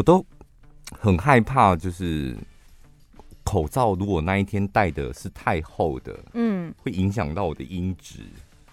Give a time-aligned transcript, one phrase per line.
[0.00, 0.24] 我都
[0.92, 2.34] 很害怕，就是
[3.44, 8.20] 口罩如果那一天戴的是太厚的，嗯，会影响到我的音质，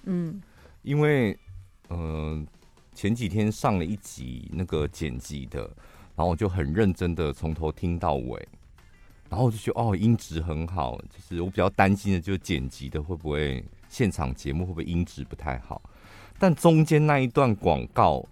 [0.06, 0.42] 嗯，
[0.84, 1.38] 因为
[1.90, 2.46] 嗯、呃、
[2.96, 5.60] 前几天上了一集那个剪辑的，
[6.16, 8.48] 然后我就很认真的从头听到尾，
[9.30, 15.82] 然后我就觉得哦音质很好，就是我比较担心的就是剪辑的会不会现场节目会不会音质不太好，
[16.40, 18.26] 但中间那一段广告。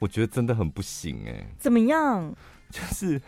[0.00, 1.46] 我觉得真的很不行哎、欸！
[1.58, 2.34] 怎么样？
[2.70, 3.20] 就是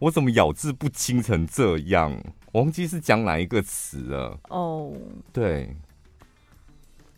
[0.00, 2.22] 我怎么咬字不清成这样？
[2.52, 4.38] 我忘记是讲哪一个词了。
[4.48, 4.92] 哦，
[5.32, 5.76] 对，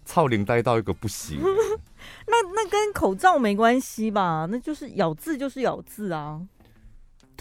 [0.05, 1.41] 操灵呆到一个不行。
[2.27, 4.46] 那那跟口罩没关系吧？
[4.51, 6.40] 那就是咬字就是咬字啊。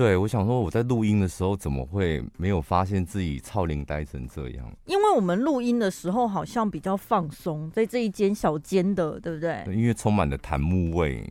[0.01, 4.67] 对，我想说我在录音的时候怎么会没有发现自己超龄呆成这样？
[4.85, 9.61] 因为我们录音的时候好像比较放松，在这一间小间的，对不对？
[9.63, 11.23] 对，因为充满了檀木味，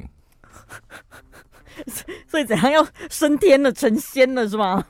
[2.29, 4.85] 所以怎样要升天了、成仙了是吗？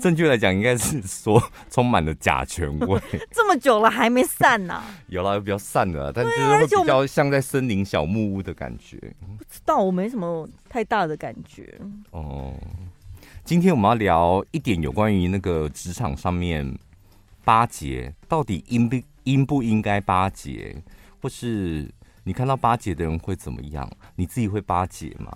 [0.00, 3.00] 正确来讲，应该是说充满了甲醛味。
[3.30, 4.84] 这么久了还没散呢、啊？
[5.08, 8.96] 有了，比较散了，但是会比较像在森林小木屋的感觉。
[9.38, 11.78] 不知道，我没什么太大的感觉。
[12.10, 12.54] 哦，
[13.44, 16.78] 今天我们要聊一点有关于那个职场上面
[17.44, 20.76] 巴结，到底应不应不应该巴结，
[21.20, 21.90] 或是
[22.24, 23.90] 你看到巴结的人会怎么样？
[24.14, 25.30] 你自己会巴结吗？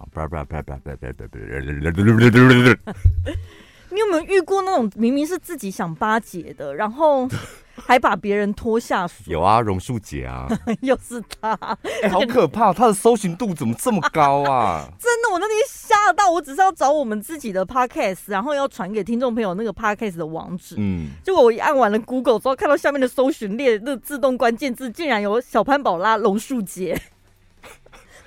[3.97, 7.27] 你有没有遇过那种明明是自己想巴结的，然后
[7.75, 9.25] 还把别人拖下水？
[9.29, 10.47] 有啊，榕树姐啊，
[10.83, 11.59] 又是他，
[12.03, 12.75] 欸，好可怕！
[12.75, 14.87] 他的搜寻度怎么这么高啊？
[15.01, 20.75] 真的，我那天吓到，我只是要找我们自己的 podcast，然后要传给听众朋友那个 podcast 的网址。
[20.77, 27.01] 嗯，结果我一按完了 Google 之后，看到下面的搜寻列那自动关键字竟然有小潘宝拉榕树姐。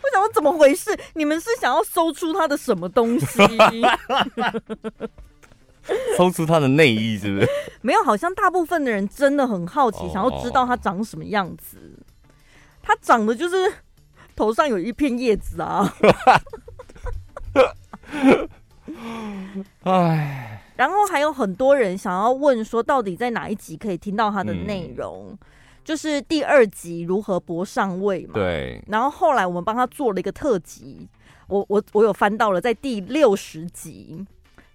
[0.01, 0.97] 我想说怎么回事？
[1.13, 3.37] 你们是想要搜出他的什么东西？
[6.17, 7.47] 搜出他的内衣是不是？
[7.81, 11.77] 没有，好像大部分的人真的很好奇，想要知道他长什么样子。
[12.81, 13.71] 他长得就是
[14.35, 15.93] 头上有一片叶子啊。
[19.83, 25.37] 哎，然后还有很多人想要问说，到底在哪一集可以听到他的内容？
[25.83, 28.33] 就是第二集如何博上位嘛。
[28.33, 28.83] 对。
[28.87, 31.07] 然后后来我们帮他做了一个特辑，
[31.47, 34.25] 我我我有翻到了，在第六十集。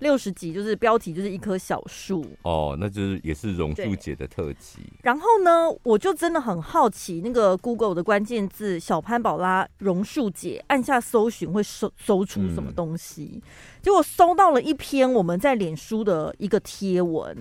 [0.05, 4.81] 六十集就是标题就是一棵小树哦，那就是也是榕树姐的特辑。
[5.03, 13.31] 然后呢，我就真的很好奇，那个 Google 的关键字“小潘宝拉榕树姐”，按下搜寻会搜搜出什么东西？
[13.37, 13.43] 嗯、
[13.81, 17.35] 结果搜到了一篇我们在脸书的一个贴文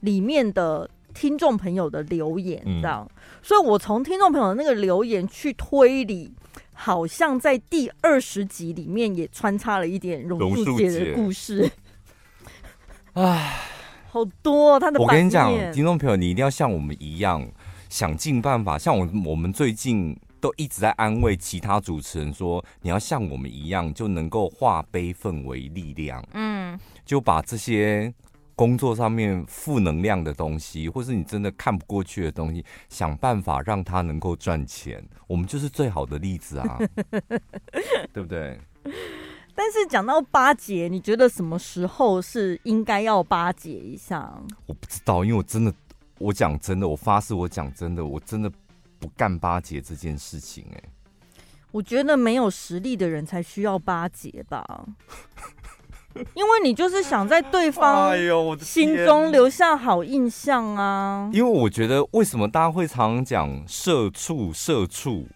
[0.00, 3.04] 里面的听众朋友的留言，这样。
[3.10, 6.32] 嗯、所以我从听众朋友的那个留言去推理，
[6.72, 11.68] 好像在第二十集里面也穿插了一点榕树姐的故事。
[13.14, 13.60] 唉，
[14.10, 15.00] 好多他的。
[15.00, 17.46] 我跟你讲，听众朋友，你一定要像我们一样，
[17.88, 18.76] 想尽办法。
[18.76, 26.24] 像我，我们最近都一直在安慰其他主持人说，你要像我们一样，就能够化悲愤为力量。
[26.32, 28.12] 嗯，就把这些
[28.56, 35.00] 工作上面负能量的东西，或是你真的看不过去的东西，想办法让它能够赚钱。
[35.28, 36.78] 我们就是最好的例子啊，
[38.12, 38.58] 对不对？
[39.56, 44.36] 但是讲到巴结，你觉得什么时候是应该要巴结一下？
[44.66, 45.72] 我不知道，因为我真的，
[46.18, 48.50] 我讲真的，我发誓，我讲真的，我真的
[48.98, 50.66] 不干巴结这件事情。
[50.74, 50.82] 哎，
[51.70, 54.86] 我觉得没有实力的人才需要巴结吧，
[56.34, 58.12] 因为你就是想在对方
[58.58, 61.30] 心中留下好印象啊。
[61.32, 65.28] 因为我觉得，为什么大家会常常讲社畜社畜？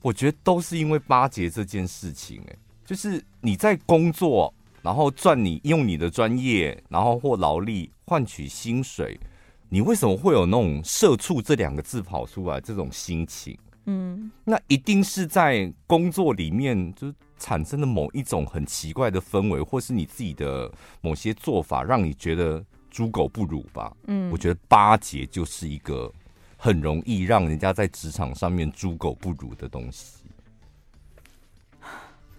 [0.00, 2.42] 我觉得都是因为巴结这件事情。
[2.48, 2.56] 哎。
[2.88, 9.20] 就是你在工作，然后赚你用你的专业，然后或劳力换取薪水，
[9.68, 12.58] 你为什么会有那种“社畜”这两个字跑出来？
[12.58, 13.54] 这种心情，
[13.84, 23.94] 嗯，那一定是在工作里面就产生的某一种很奇怪的氛围，或是你自己的某些做法让你觉得猪狗不如吧？
[24.06, 26.10] 嗯，我觉得巴结就是一个
[26.56, 30.17] 很容易让人家在职场上面猪狗不如的东西。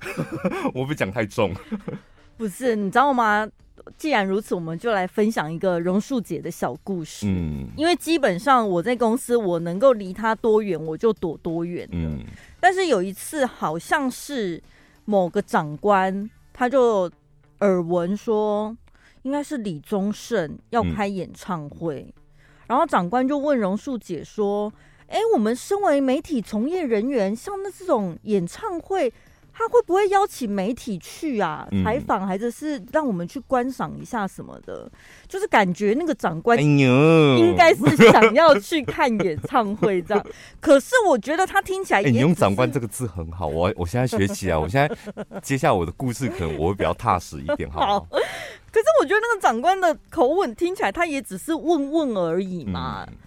[0.74, 1.54] 我不讲太重，
[2.38, 3.48] 不是，你知道吗？
[3.98, 7.26] 既然如此，我们就来分享一个榕树姐的小故事。
[7.28, 11.88] 嗯，因为基本上我在公司，我能够离他多远，我就躲多远。
[11.92, 12.20] 嗯，
[12.60, 14.62] 但是有一次，好像是
[15.06, 17.10] 某个长官，他就
[17.62, 18.76] 耳闻说，
[19.24, 22.14] 应该是李宗盛要开演唱会，嗯、
[22.68, 24.72] 然后长官就问榕树姐说
[25.08, 29.12] ：“哎，我们身为媒体从业人员，像那这种演唱会。”
[29.60, 31.68] 他会不会邀请媒体去啊？
[31.84, 34.90] 采访，嗯、还是是让我们去观赏一下什么的？
[35.28, 40.26] 就是感觉那个长官，哎呦，应该是想要去看演唱会这样。
[40.62, 48.08] 可是我觉得他听起来你用“长官”这个字很好，我我现在学起来，我现在接下来我的故事可能我会比较踏实一点，好，好。
[48.10, 53.06] 可是我觉得那个长官的口吻听起来，他也只是问问而已嘛。
[53.10, 53.18] 嗯、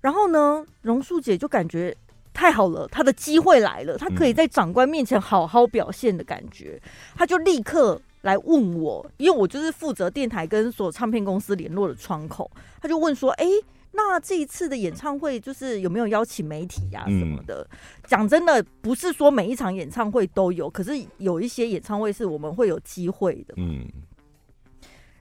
[0.00, 1.94] 然后呢，榕树姐就感觉。
[2.36, 12.50] 太好了，他的机会来了，他可以在长官面前好好表现的感觉，嗯、他就立刻来问我，因为我就是负责电台跟所唱片公司联络的窗口，
[12.82, 17.66] 他就问说：“哎、欸，那这一次的演唱会就是有没有邀请媒体呀、啊、什么的？”
[18.06, 23.54] 讲、嗯、真的，不是说每一场演唱会都有，可是有一些演唱会是我们会有机会的。
[23.56, 23.86] 嗯，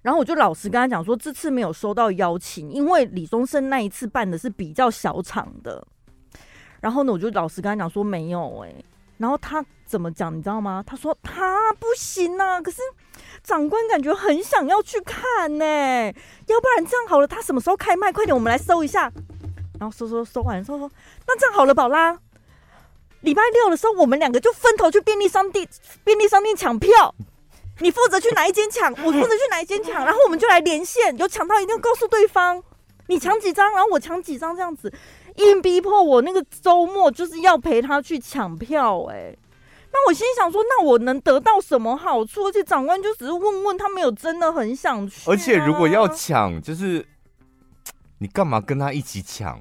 [0.01, 5.87] 然后我就老实跟他讲说，这次没有收到邀请，因为李宗盛那一次办的是比较小场的。
[6.85, 8.71] 然后呢，我就老实跟他讲说没有哎、
[9.17, 10.83] 然后他怎么讲你知道吗？
[10.85, 12.77] 他说他不行啊，可是
[13.41, 18.11] 长官感觉很想要去看呢、要不然这样好了，他什么时候开麦？
[18.11, 19.11] 快点，我们来搜一下。
[19.79, 20.91] 然后搜搜搜完，之后说
[21.25, 22.19] 那这样好了，宝拉，
[23.21, 25.67] 礼拜六的时候我们两个就分头去便利商店，
[26.03, 27.15] 便利商店抢票，
[27.79, 32.61] 你负责去哪一间抢，我负责去哪一间抢，然后我们就来连线，有抢到一定要告诉对方，
[33.07, 34.93] 你抢几张，然后我抢几张，这样子。
[35.35, 39.35] 硬逼迫我那个周末就是要陪他去抢票，哎，
[39.91, 42.43] 那我心里想说，那我能得到什么好处？
[42.45, 45.29] 而且长官就只是问问，他没有真的很想去。
[45.29, 47.05] 而且如果要抢，就是
[48.19, 49.59] 你干嘛跟他一起抢？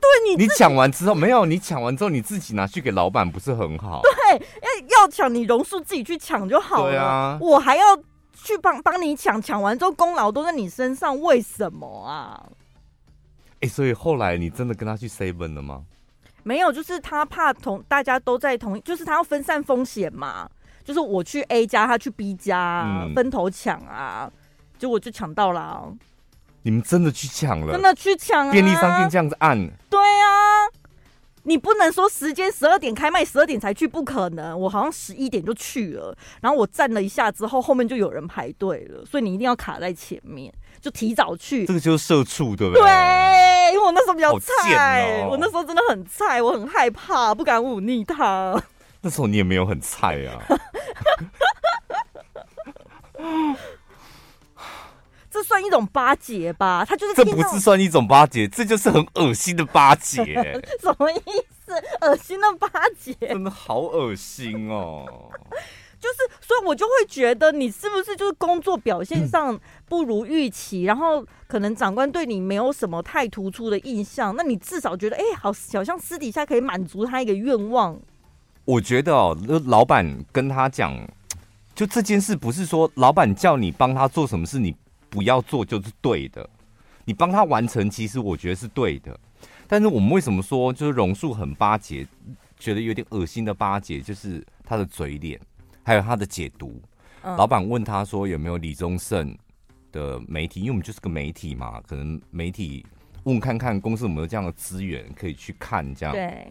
[0.00, 1.46] 对你，你抢完之后没有？
[1.46, 4.02] 你抢完之后你自己拿去给老板，不是很好？
[4.02, 4.38] 对，
[4.90, 6.90] 要要抢，你榕树自己去抢就好了。
[6.90, 7.96] 对啊，我还要
[8.34, 12.44] 去帮帮你抢，抢完之后功劳都在你身上，为什么啊？
[13.64, 15.84] 欸、所以后来你真的跟他去 seven 了吗？
[16.42, 20.48] 没有，就是他怕同大家都在同，就是他要分散风险嘛。
[20.84, 24.30] 就是我去 A 家，他去 B 家，嗯、分头抢啊，
[24.78, 25.88] 结果就抢到了、啊。
[26.60, 27.72] 你们真的去抢了？
[27.72, 28.52] 真的去抢啊！
[28.52, 29.58] 便利商店这样子按？
[29.88, 30.68] 对啊，
[31.44, 34.58] 你不能说时间十二点开卖，十二点才去，不可能。
[34.60, 40.52] 我好像十一点就去了，然后我站了一下之后，后面就有人排队了，所以你一定要卡在前面。
[40.84, 42.82] 就提早去，这个就是社畜，对不对？
[42.82, 48.62] 对，因为我那时候比较菜，哦、我那时候真的很菜，我很害怕，不敢忤逆他。
[49.00, 50.36] 那时候你也没有很菜啊。
[55.30, 56.84] 这算一种巴结吧？
[56.86, 60.22] 他就是这不是算一种巴结，这就是很恶心的巴结。
[60.82, 61.22] 什么意
[61.64, 61.72] 思？
[62.02, 62.68] 恶心的巴
[63.00, 63.14] 结？
[63.26, 65.06] 真的好恶心哦。
[66.04, 69.58] 就是，所以我就会觉得你是不是就是工作表现上
[69.88, 77.98] 不如预期，然后可能长官对你没有什么太突出的印象，那你至少觉得，哎、好，好像私底下可以满足他一个愿望。
[78.66, 79.34] 我觉得哦，
[79.64, 80.94] 老板跟他讲，
[81.74, 84.76] 就这件事不是说老板叫你帮他做什么事，你
[85.08, 86.46] 不要做就是对的，
[87.06, 89.18] 你帮他完成，其实我觉得是对的。
[89.66, 92.06] 但是我们为什么说就是榕树很巴结，
[92.58, 95.40] 觉得有点恶心的巴结，就是他的嘴脸。
[95.84, 96.80] 还有他的解读，
[97.22, 99.36] 嗯、老板问他说有没有李宗盛
[99.92, 102.84] 的媒体，因为我们就是个媒体嘛，可能媒体
[103.24, 106.14] 问看看公司有没有这样的资源可以去看这样。
[106.14, 106.50] 对。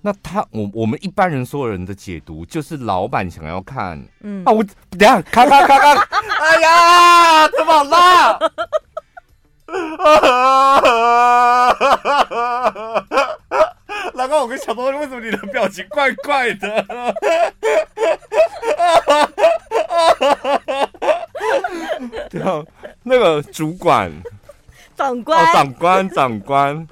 [0.00, 5.92] 那他我我们一般人所有人的解读就是老板想要看，嗯啊我等下咔咔咔咔，
[6.40, 8.38] 哎呀怎么了？
[14.28, 16.84] 老公，我跟小东，为什么你的表情怪怪的？
[22.30, 22.62] 对啊，
[23.02, 24.12] 那个主管、
[24.94, 26.86] 长官、哦、长官、长官，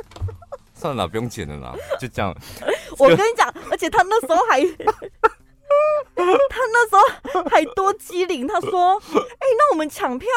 [0.75, 2.35] 算了，不用剪了啦，就这样。
[2.99, 4.61] 我跟你讲，而且他那时候还，
[6.16, 6.25] 他
[6.73, 6.97] 那时
[7.35, 10.28] 候还多机灵，他说：“哎、欸，那我们抢票。”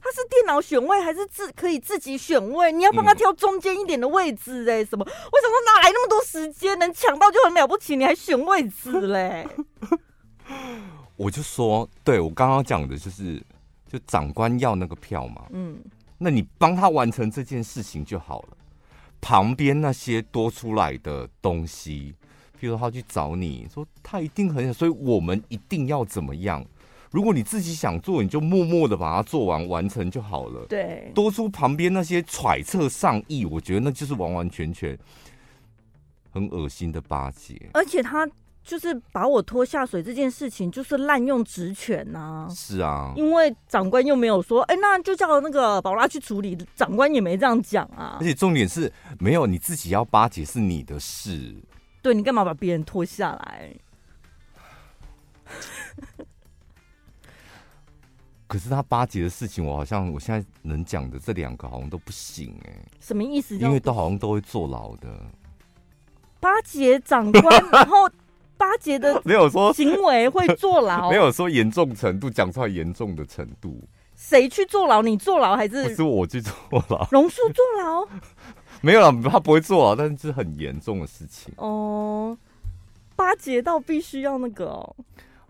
[0.00, 2.72] 他是电脑选位还是自可以自己选位？
[2.72, 5.04] 你要帮他挑中间一点的位置哎、欸，什么？
[5.04, 6.78] 为什么哪来那么多时间？
[6.78, 9.46] 能抢到就很了不起，你还选位置嘞？
[11.16, 13.42] 我就说，对我刚刚讲的就是，
[13.90, 15.78] 就长官要那个票嘛，嗯，
[16.16, 18.56] 那你帮他完成这件事情就好了。
[19.20, 22.14] 旁边那些多出来的东西，
[22.58, 26.64] 譬如说他去找你说他一定很想，所以我们一定要怎么样？
[27.10, 30.66] 如果你自己想做，你就默默的把它做完完成就好了。
[30.68, 34.96] 对，多出旁边那些揣测上意，我觉得那就是完完全全
[36.30, 37.58] 很恶心的巴结。
[37.72, 38.28] 而且他
[38.62, 42.48] 就是把我拖下水这件事情，就是滥用职权呐、啊。
[42.54, 46.54] 是啊，因为长官又没有说，哎、欸，那就叫那个宝拉去处理。
[46.76, 48.18] 长官也没这样讲啊。
[48.20, 51.54] 而且重点是没有你自己要巴结是你的事。
[52.02, 53.74] 对，你干嘛把别人拖下来？
[58.48, 62.88] 可是他八节的事情，我好像我现在能讲的这两个好像都不行哎、欸。
[62.98, 63.56] 什么意思？
[63.58, 65.08] 因为都好像都会坐牢的。
[66.40, 68.08] 八节长官，然后
[68.56, 73.80] 八节的 没有说行为会坐牢， 没有说严重程度，讲出来严重的程度。
[74.16, 75.02] 谁去坐牢？
[75.02, 75.88] 你坐牢还是？
[75.90, 76.52] 不是我去坐
[76.88, 77.06] 牢？
[77.10, 78.08] 榕树坐牢？
[78.80, 81.52] 没有了，他不会坐牢，但是是很严重的事情。
[81.56, 82.36] 哦，
[83.14, 84.96] 八节到必须要那个哦。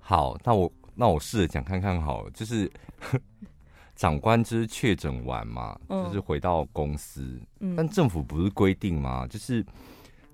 [0.00, 2.68] 好，那我那我试着讲看看好了，就是
[3.94, 9.24] 长官就是确诊完嘛，嗯、就是回到公司，嗯、但政府不是规定吗？
[9.28, 9.64] 就是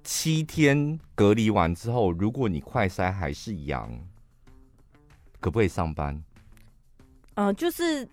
[0.03, 3.91] 七天隔离完之后，如果你快筛还是阳，
[5.39, 6.19] 可不可以上班？
[7.35, 8.09] 呃，就是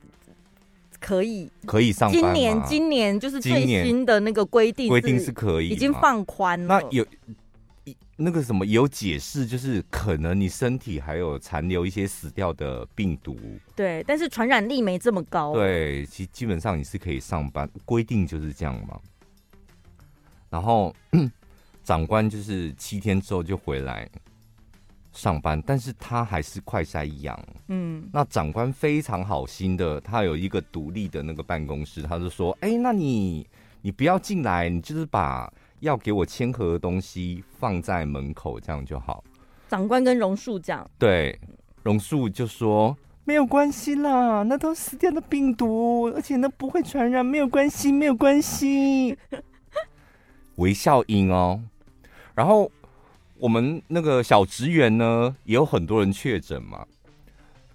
[1.00, 2.20] 可以，可以上班。
[2.20, 6.82] 今年今年就是最新的那个规定，规定是可以，已经放宽了。
[6.82, 7.06] 那有。
[8.24, 13.36] 那个什么有解释，就是可能你身体还有残留一些死掉的病毒，
[13.76, 15.54] 对，但是传染力没这么高。
[15.54, 19.00] 对，其基本上你是可以上班，规定就是这样嘛。
[20.50, 20.96] 然后
[21.84, 24.08] 长官就是七天之后就回来
[25.12, 27.38] 上班，但是他还是快筛阳。
[27.70, 33.48] 嗯，那长官非常好心的，他有一个独立的那个办公室，他就说：“哎，那你
[33.82, 35.52] 你不要进来，你就是把。”
[35.82, 39.24] 要给我签合的东西放在门口，这样就好。
[39.68, 41.38] 长官跟榕树讲，对，
[41.84, 49.18] 榕树就说没有关系啦，那都死掉的病毒，而且那不会传染，没有关系，没有关系。
[50.58, 51.62] 微笑音哦。
[52.36, 52.72] 然后
[53.38, 56.86] 我们那个小职员呢，也有很多人确诊嘛，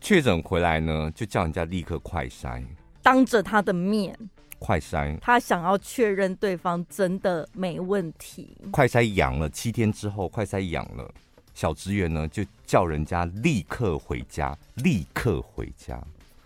[0.00, 2.62] 确诊回来呢，就叫人家立刻快筛，
[3.02, 4.16] 当着他的面。
[4.58, 8.56] 快筛，他想要确认对方真的没问题。
[8.70, 11.12] 快筛阳了，七天之后快筛阳了，
[11.54, 16.02] 小职员呢就叫人家立刻回家，立刻回家。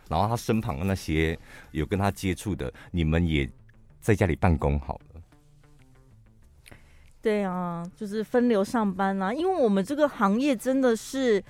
[0.09, 1.39] 然后他身旁的那些
[1.71, 3.49] 有跟他接触的，你们也
[4.01, 5.21] 在家里办公好了。
[7.23, 11.43] 对啊，就是分流上班啊，因为我们这个行业真的是。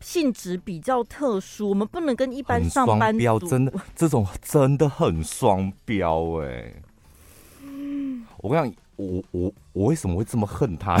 [0.00, 3.18] 性质比较特殊，我们不能跟一般上班族。
[3.22, 6.82] 双标，真的，这种真的很双标哎、欸。
[8.38, 10.96] 我跟你讲，我我我为什么会这么恨他？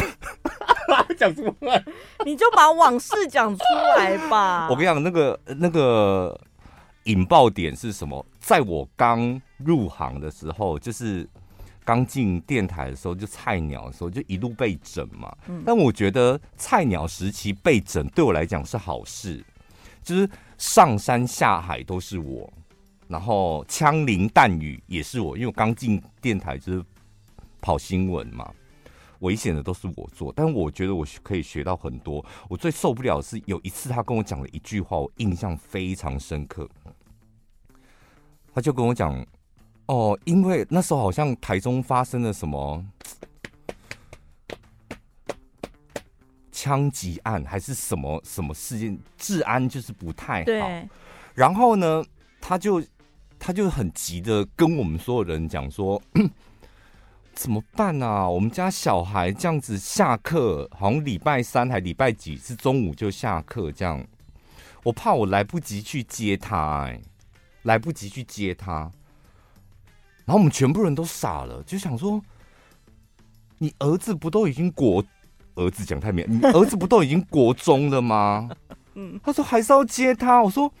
[1.18, 1.82] 讲什么？
[2.24, 3.62] 你就把往事讲出
[3.98, 4.68] 来吧。
[4.70, 6.38] 我跟你讲，那个那个
[7.04, 8.24] 引爆点是什么？
[8.38, 11.28] 在我刚入行的时候，就是。
[11.84, 15.36] 刚进电台的时候，就菜鸟的时候，就一路被整嘛。
[15.48, 19.44] 嗯、但我觉得菜鸟时期被整对我来讲是好事，
[20.02, 22.52] 就是上山下海都是我，
[23.08, 26.84] 然后枪林弹雨也是我，因为我刚进电台就是
[27.60, 28.52] 跑新闻嘛，
[29.20, 30.32] 危险的都是我做。
[30.36, 32.24] 但我觉得我可以学到很多。
[32.48, 36.68] 我最受不了的是有一次他跟我讲了一句话，我印象非常深刻。
[38.54, 39.26] 他就跟我讲。
[39.90, 42.86] 哦，因为那时候好像台中发生了什么
[46.52, 50.88] 枪击案，还是什么什么事件，治安就是不太好。
[51.34, 52.04] 然后呢，
[52.40, 52.80] 他就
[53.36, 56.00] 他就很急的跟我们所有人讲说，
[57.34, 58.28] 怎么办啊？
[58.28, 64.06] 我们家小孩这样子下课，好像礼拜三还礼拜几是中午就下课这样，
[64.84, 67.00] 我怕我来不及去接他，哎，
[67.62, 68.88] 来不及去接他。
[70.30, 72.22] 然后我们全部人都傻了，就想说
[73.58, 75.04] ：“你儿子不都已经国
[75.56, 78.48] 儿子讲太明，你儿子不都已经国中了吗？”
[78.94, 80.40] 嗯，他说还是要接他。
[80.40, 80.72] 我说：“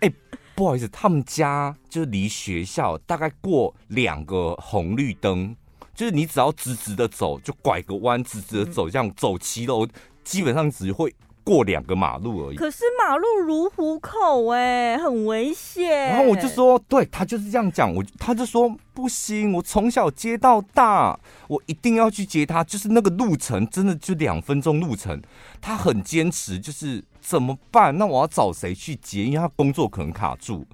[0.00, 0.14] 哎、欸，
[0.54, 5.56] 不好意思，他们家就离学校大概过两个红绿灯，
[5.94, 9.88] 就是你只要直直的走，就拐个弯，直直的走，这样走骑楼，
[10.22, 16.08] 基本上只会。”过两个马路而已，可是马路如虎口哎，很危险。
[16.08, 21.18] 然后我就说，对，他就是这样讲，我他就说不行，我从小接到大，
[21.48, 25.20] 我一定要去接他，就是那个路程真的就两分钟路程。
[25.60, 27.96] 他很坚持，就是怎么办？
[27.98, 29.24] 那我要找谁去接？
[29.24, 30.64] 因为他工作可能卡住，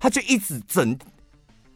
[0.00, 0.96] 他就一直整，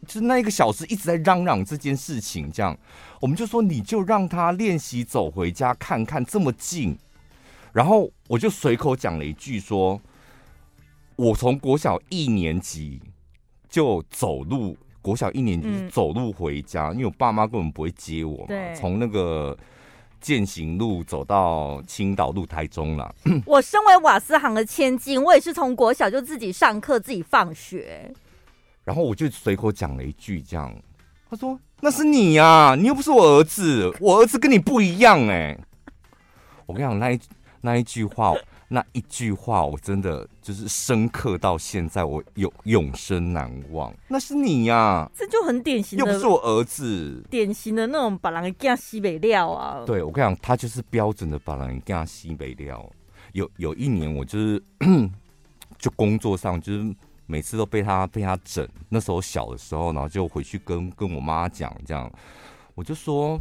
[0.07, 2.51] 就是那一个小时一直在嚷嚷这件事情。
[2.51, 2.75] 这样，
[3.21, 6.97] 我们就说你就让他练习走回家看看，这么近。
[7.71, 10.01] 然后我就随口讲了一句说
[11.15, 12.99] ：“我从国小一年级
[13.69, 18.45] 就走路，国小一年级走路回家，嗯、因为我爸妈根本不会接我嘛。
[18.47, 19.55] 对从那个
[20.19, 23.13] 践行路走到青岛路台中了。
[23.45, 28.11] 我身为瓦斯行的千金，我也是从国小就自己上课、自己放学。
[28.83, 30.75] 然后我就随口讲了一句这样，
[31.29, 35.55] 他说：‘那是你呀、啊，你又不是我儿子，我儿子跟你不一样。’哎，
[36.65, 37.19] 我跟你讲那一。”
[37.61, 38.33] 那一句话
[38.69, 43.91] 那一句话，我真的就是深刻到现在，我永永生难忘。
[44.07, 49.83] 那是你呀、啊，这就很典型的，又不是我儿子，典型的那种把人给西北料啊。
[49.85, 52.87] 对，我跟你讲，他就是标准的把人给西北料。
[53.33, 54.63] 有有一年，我就是
[55.79, 58.67] 就工作上，就是每次都被他被他整。
[58.87, 62.11] 那时候小的时候，然后就回去跟跟我妈讲，这样
[62.75, 63.39] 我就说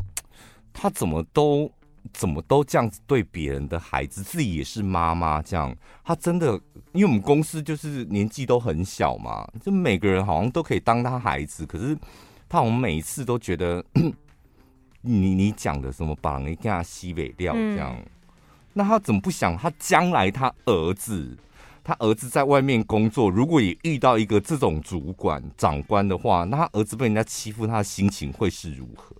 [0.73, 1.71] 他怎么都。
[2.13, 5.75] 怎么都这样子对别人的孩子，自己也是妈妈这样，
[6.05, 6.53] 他真的，
[6.93, 11.97] 因为我们公司就是年纪都很小嘛，就每个人好像都可以当他孩子，可是
[12.49, 13.85] 他好像每一次都觉得，
[15.03, 18.07] 你你讲的什么把人家西北料这样，嗯、
[18.73, 21.37] 那他怎么不想他将来他儿子，
[21.83, 29.15] 他儿子在外面工作，如果也遇到一个这种主管长官的话，那他儿子被人家欺负，他的心情会是如何？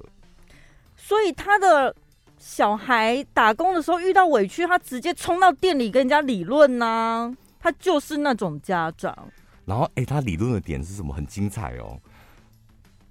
[0.97, 1.95] 所以他的。
[2.39, 9.17] 小孩打工的时候遇到委屈，他直接冲到店里跟人家理论呐、啊，他就是那种家长。
[9.65, 11.13] 然后，哎、欸，他理论的点是什么？
[11.13, 12.01] 很精彩哦。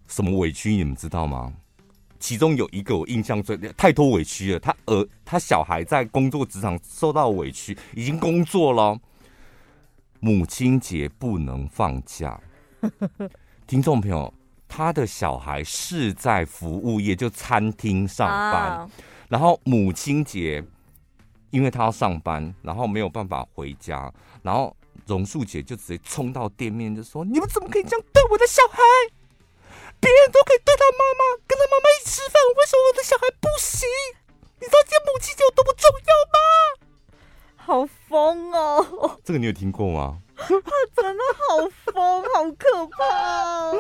[0.08, 1.54] 什么委屈你们知道吗？
[2.20, 4.60] 其中有一个我印象最太多委屈了。
[4.60, 8.98] 他儿，他小孩在工作职场受到委屈，已经工作了，
[10.20, 12.40] 母亲节不能放假。
[13.68, 14.34] 听众朋友，
[14.68, 18.52] 他的小孩是在服务业，就餐厅上班。
[18.52, 18.90] 啊
[19.28, 20.64] 然后母亲节，
[21.50, 28.82] 因为她要上班，然后没有办法回家，然后榕树姐就直接冲到店面就说：“你们怎么可以这样对我的小孩？
[30.00, 33.88] 别人都可以对他妈妈，跟他妈妈一起吃饭，为什么我的小孩不行？
[34.60, 36.38] 你知道这母亲节有多么重要吗？”
[37.58, 39.20] 好疯哦！
[39.26, 40.20] 这个你有听过吗？
[40.38, 40.48] 他
[40.96, 43.74] 真的好疯，好可怕！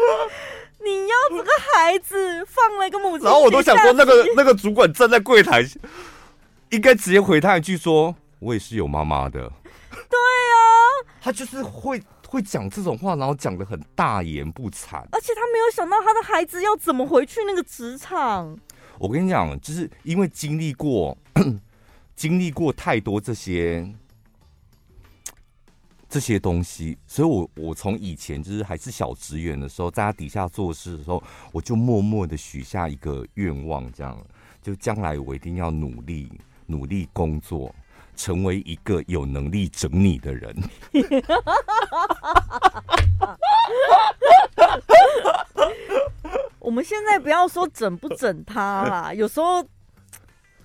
[0.83, 5.63] 你要这个孩子放了一个母亲，然后我都想说，那个那个主管站在柜台，
[6.69, 9.39] 应该直接回他一句说：“我也是有妈妈的。”
[9.91, 10.61] 对啊，
[11.21, 18.57] 他就是会会讲这种话，然后讲的很大言不惭，而且他没有想到他的孩子要怎么回去那个职场。
[18.99, 21.17] 我跟你讲，就是因为经历过
[22.15, 23.91] 经历过太多这些。
[26.09, 34.17] 这些东西，所以我我从以前就是还是小职员的时候，在他底下做事的时候，我就默默的许下一个愿望，这样
[34.61, 36.31] 就将来我一定要努力
[36.65, 37.75] 努力工作，
[38.15, 40.55] 成为一个有能力整你的人。
[46.59, 49.61] 我们现在不要说整不整他啦，有时候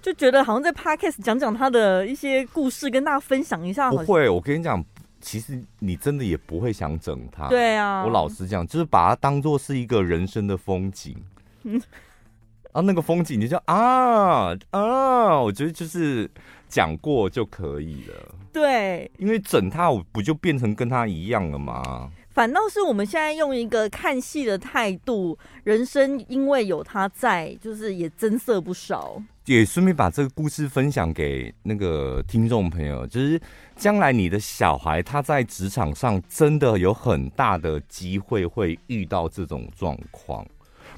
[0.00, 3.90] 就觉得好像在 Podcast 讲讲他的一些故事，跟大家分享一下。
[3.90, 4.84] 不会，我跟你讲。
[5.22, 11.16] 其实你真的也不会想整他，对啊，我老实讲，就是把它当做是一个人生的风景，
[12.72, 16.28] 啊，那个风景你就啊啊，我觉得就是
[16.68, 22.10] 讲过就可以了，对，因为整他我不就变成跟他一样了吗？
[22.30, 29.22] 反倒是我们现在用一个看戏的态度，人生因为有他在，就是也增色不少。
[29.46, 33.40] 也顺便把这个故事分享给那个听众朋友，就是
[33.76, 40.46] 将来你的小孩他在职场上真的有很大的机会会遇到这种状况，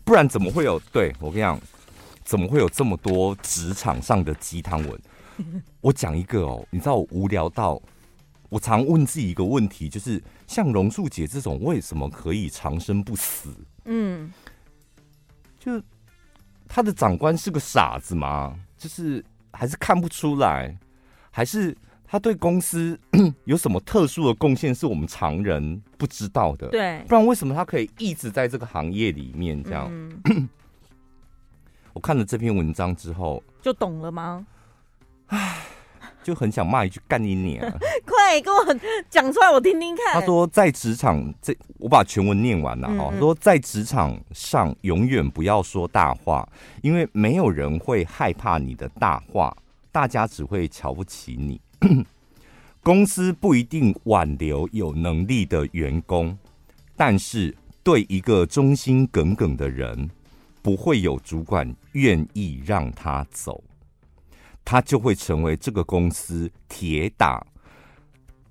[0.05, 0.79] 不然怎么会有？
[0.93, 1.59] 对，我跟你讲，
[2.23, 5.01] 怎么会有这么多职场上的鸡汤文？
[5.81, 7.81] 我讲一个哦，你知道我无聊到。
[8.51, 13.49] 我常问自己一个问题，就是像榕树姐这种，为什么可以长生不死？
[13.87, 14.33] 嗯，
[15.59, 15.83] 就
[16.75, 18.59] 他的长官是个傻子吗？
[18.77, 20.77] 就是还是看不出来，
[21.31, 21.73] 还是
[22.05, 22.99] 他对公司
[23.47, 26.67] 有什么特殊的贡献，是我们常人不知道的？
[26.71, 29.89] 对，不然为什么他可以一直在这个行业里面这样？
[29.89, 30.49] 嗯、
[31.95, 34.45] 我看了这篇文章之后，就懂了吗？
[35.29, 35.61] 唉。
[36.25, 37.71] 就很想骂一句干你娘！
[38.35, 40.21] 快跟我讲出来，我听听看。
[40.21, 43.11] 他说，在职场，这我把全文念完了哈。
[43.13, 46.49] 他说，在职场上永远不要说大话，
[46.83, 49.57] 因为没有人会害怕你的大话，
[49.93, 51.61] 大家只会瞧不起你。
[52.83, 56.37] 公司不一定挽留有能力的员工，
[56.97, 60.11] 但是对一个忠心耿耿的人，
[60.61, 63.63] 不会有主管愿意让他走。
[64.65, 67.47] 他就会成为这个公司铁打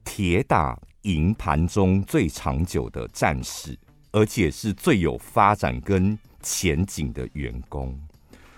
[0.04, 3.78] 铁打营盘中最长久的战士，
[4.12, 8.00] 而且是最有发展跟前景的员工。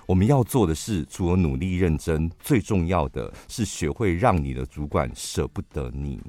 [0.06, 6.22] 我们要做的是，除了努力认真，最重要的是学会让你的主管舍不得你。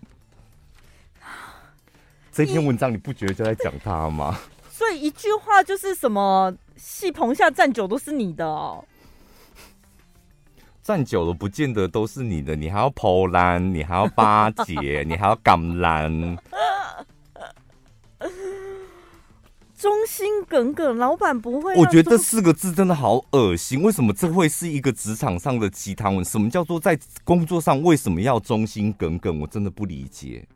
[2.33, 4.39] 这篇文章你不觉得就在讲他吗？
[4.71, 8.85] 所以一句话就是什么：戏棚下站久都是你的哦。
[10.87, 16.39] 站久了不见得都是你的，你还要抛篮，你还要巴结，你还要橄榄。
[19.77, 21.75] 忠心耿耿，老板不会。
[21.75, 23.83] 我觉得这四个字真的好恶心。
[23.83, 26.25] 为什么这会是一个职场上的鸡汤文？
[26.25, 29.41] 什么叫做在工作上为什么要忠心耿耿？
[29.41, 30.47] 我真的不理解。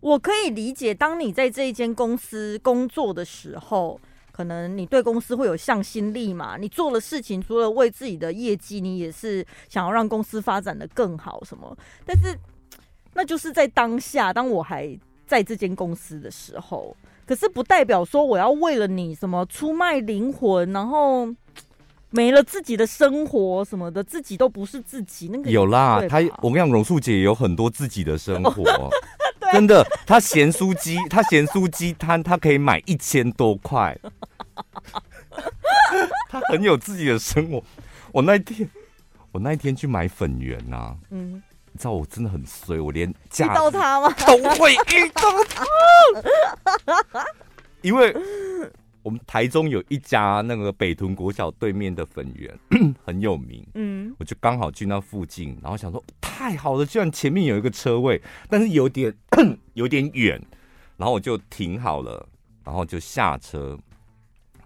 [0.00, 4.00] 我可以理解，当你在这一间公司工作的时候，
[4.32, 6.56] 可能你对公司会有向心力嘛。
[6.56, 11.76] 你做的事情除了为自己的业绩，你也是想要让公司发展的更好什么。
[12.04, 12.38] 但是，
[13.14, 14.98] 那就是在当下，当我还。
[15.30, 21.28] 在这间公司的时候，可是不代表说我要为了你什么出卖灵魂，然后
[22.10, 25.28] 没了自己的生活什么的，自己都不是自己。
[25.28, 28.64] 那个有啦，他我跟你讲，榕树姐有很多自己的生活，
[29.52, 29.86] 真的。
[30.06, 33.96] 他咸酥鸡， 他咸酥鸡摊，他可以买一千多块，
[36.28, 37.62] 他很有自己的生活。
[38.12, 38.68] 我那一天，
[39.32, 41.42] 我那一天去买粉圆呐、啊，嗯。
[41.72, 43.14] 你知道我真的很衰，我连遇
[43.54, 44.12] 到他吗？
[44.26, 45.22] 都会遇到
[47.14, 47.24] 他，
[47.80, 48.12] 因为
[49.02, 52.58] 我们台中有一家那个北屯国小对面的粉圆
[53.04, 59.14] 很有名，嗯，我就刚好去那附近，然后想说太好了，居然前面有一个车位，但是有点
[59.74, 60.40] 有点远，
[60.96, 62.28] 然后我就停好了，
[62.64, 63.78] 然后就下车，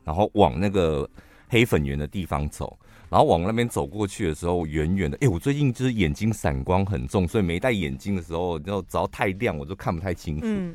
[0.03, 1.09] 然后往那个
[1.49, 2.79] 黑粉圆的地方走。
[3.11, 10.47] 然后往那边走过去的时候，远远的，哎，我最近就是眼睛散光很重，所以没戴眼镜的时候，然后只要太亮，我就看不太清楚。
[10.49, 10.75] 嗯、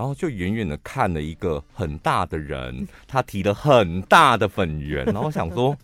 [0.00, 5.76] 然后就远远的看了一个很大的人， 他提了很大的粉圆，然后想说，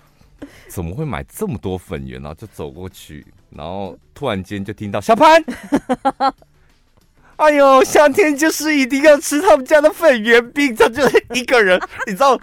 [0.68, 2.20] 怎么会买这么多粉圆？
[2.20, 5.42] 然后就走过去，然后突然间就听到小潘，
[7.36, 11.02] 哎呦，夏天就是一定要吃他们家的粉圆冰，他就
[11.34, 12.38] 一个人，你知道。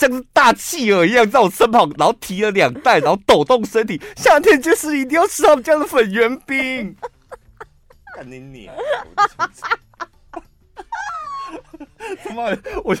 [0.00, 4.00] 像是大企鹅一样在我身旁，然后提了两袋，然后抖动身体。
[4.16, 6.96] 夏天就是一定要吃他们家的粉圆冰。
[8.16, 8.72] 看你脸，
[12.22, 12.96] 他妈的，我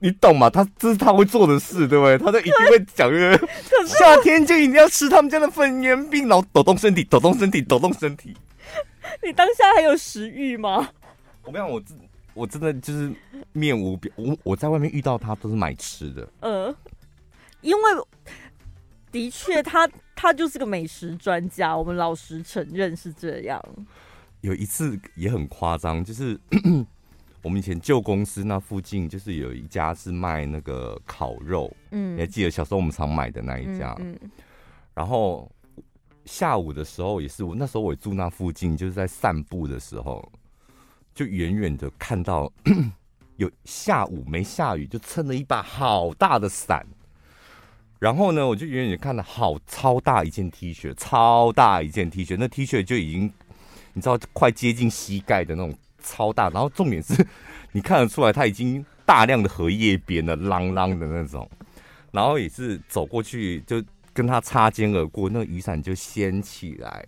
[0.00, 0.48] 你懂吗？
[0.50, 2.18] 他这是他会做的事，对不对？
[2.18, 3.48] 他就一定会讲一个
[3.86, 8.36] 夏天就一定要吃他们家的粉圆饼，然后抖动身体，抖动身体，抖动身体。
[9.22, 10.90] 你当下还有食欲吗？
[11.44, 11.98] 我跟你讲，我真。
[12.34, 13.12] 我真的就是
[13.52, 16.26] 面无表，我我在外面遇到他都是买吃的。
[16.40, 16.76] 嗯、呃，
[17.60, 17.80] 因为
[19.10, 23.62] 的确他他就是个美食专家，我们老实承认是这样。
[24.40, 26.40] 有一次也很夸张，就是
[27.42, 33.94] 我们以前旧公司那附近，就是有一家是卖那个烤肉，嗯，你还记得小时候我们常买的那一家？
[33.98, 34.30] 嗯，嗯，
[34.94, 35.50] 然后
[36.24, 40.26] 下午的时候也是，我那时候我也住那附近，就是在散步的时候。
[41.14, 42.50] 就远远的看到
[43.36, 46.86] 有下午没下雨，就撑了一把好大的伞。
[47.98, 53.30] 然后呢，我就远远看到好超大一件 T 恤，超大一件 T 恤，那 T 恤就已经
[53.92, 56.50] 你知道快接近膝盖的那种超大。
[56.50, 57.26] 然后重点是
[57.72, 61.48] 你看得出来，它已经大量的荷叶边了，啷啷的那种。
[62.10, 67.06] 然后也是走过去就跟他擦肩而过，那个雨伞就掀起来，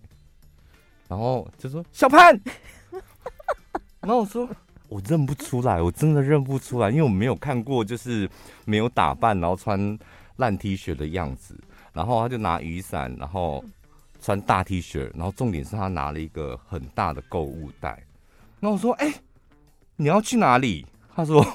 [1.08, 2.40] 然后就说小潘。
[4.00, 4.48] 然后我说
[4.88, 8.28] 我认不出来，我真的认不出来，因为我没有看过就是
[8.64, 9.98] 没有打扮，然后穿
[10.36, 11.58] 烂 T 恤的样子。
[11.92, 13.64] 然后他就拿雨伞，然后
[14.20, 18.03] 穿大 T 恤，然后重点是他拿了一个很大的购物袋。
[18.64, 19.12] 然后我说：“哎、
[19.96, 21.46] 你要去哪里？”他说：“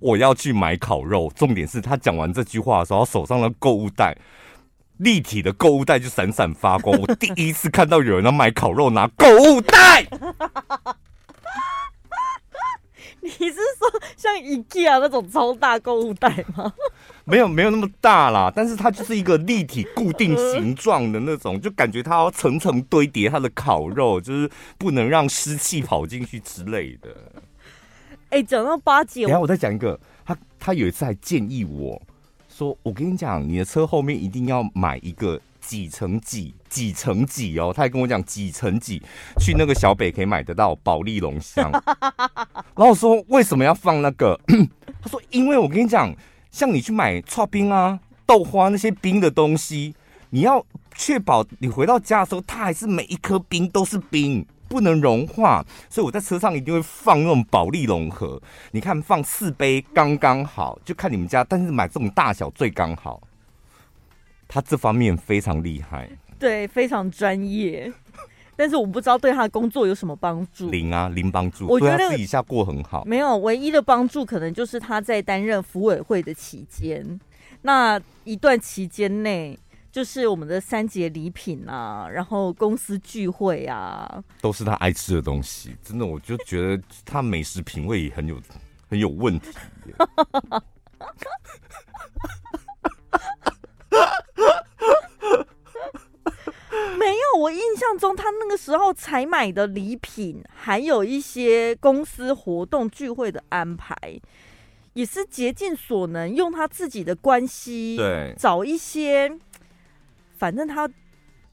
[0.00, 4.18] 我要去买烤肉。”重点是他讲完这句话的时候，手上的购物袋
[4.96, 7.00] 立体的购物袋就闪闪发光。
[7.00, 10.04] 我第一次看到有人要买烤肉拿购物袋。
[13.22, 16.72] 你是说像 IKEA 那种超大购物袋吗？
[17.24, 27.14] 没有，没有那么大啦，但是它就是一个立体固定形状的那种，就感觉它要层层堆叠它的烤肉，就是不能让湿气跑进去之类的。
[28.30, 32.00] 哎、欸，讲到八姐，等下我再讲一个，他他有一次还建议我
[32.48, 35.40] 说，我跟你讲，你的车后面一定要买一个。
[35.70, 39.00] 几层几几层几哦，他还跟我讲几层几，
[39.38, 41.70] 去那个小北可以买得到保利龙香。
[42.74, 44.36] 然后我说为什么要放那个？
[45.00, 46.12] 他说因为我跟你讲，
[46.50, 49.94] 像你去买剉冰啊、豆花那些冰的东西，
[50.30, 55.64] 你要确保你回到家的时候，它还是每一颗冰都是冰，不能融化。
[55.88, 58.42] 所以我在车上一定会放那种保利龙盒。
[58.72, 63.22] 你看放四杯刚刚好，就看你们家，但是买这种大小最刚好。
[64.52, 67.92] 他这方面非常厉害，对，非常专业。
[68.56, 70.68] 但是我不知道对他的工作有什么帮助。
[70.70, 71.68] 零啊，零帮助。
[71.68, 73.04] 我觉得自己下过很好。
[73.04, 77.20] 没有，唯一的帮助可能就是他在担任服委会的期间，
[77.62, 79.58] 那一段期间内，
[79.92, 85.74] 就是我们的三节礼品啊，然后公司聚会啊，都是他爱吃的东西。
[85.82, 88.38] 真的，我就觉得他美食品味也很有
[88.88, 89.48] 很有问题。
[97.00, 103.96] 没有，我印象中他那个时候采买的礼品，还有一些公司活动聚会的安排，
[104.92, 109.32] 也是竭尽所能用他自己的关系，对，找一些，
[110.36, 110.86] 反正他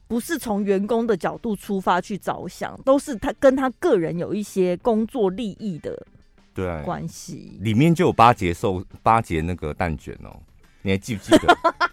[0.06, 6.06] 不是从员工的角度出发去着想，都是他跟他个人有一些工作利益的
[6.54, 7.58] 对关系。
[7.62, 10.38] 里面就有八节寿八节那个蛋卷哦，
[10.82, 11.58] 你还记不记得？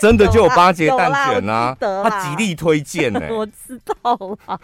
[0.00, 1.76] 真的就有八节蛋卷啊！
[1.80, 4.60] 他极力推荐呢、欸， 我知道了。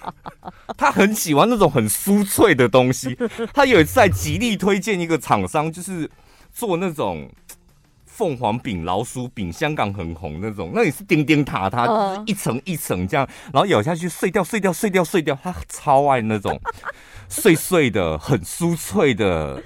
[0.77, 3.17] 他很喜欢那种很酥脆的东西。
[3.53, 6.11] 他有一次在极力推荐一个厂商，就是
[6.53, 7.31] 做那种
[8.05, 15.39] 凤凰饼、老鼠饼，香港很红那种，那也是叮叮塔塔，就是一层一层这样，然后咬下去碎掉、碎掉、碎掉、碎掉。
[15.43, 16.61] 他超爱那种
[17.29, 19.63] 碎碎的、很酥脆的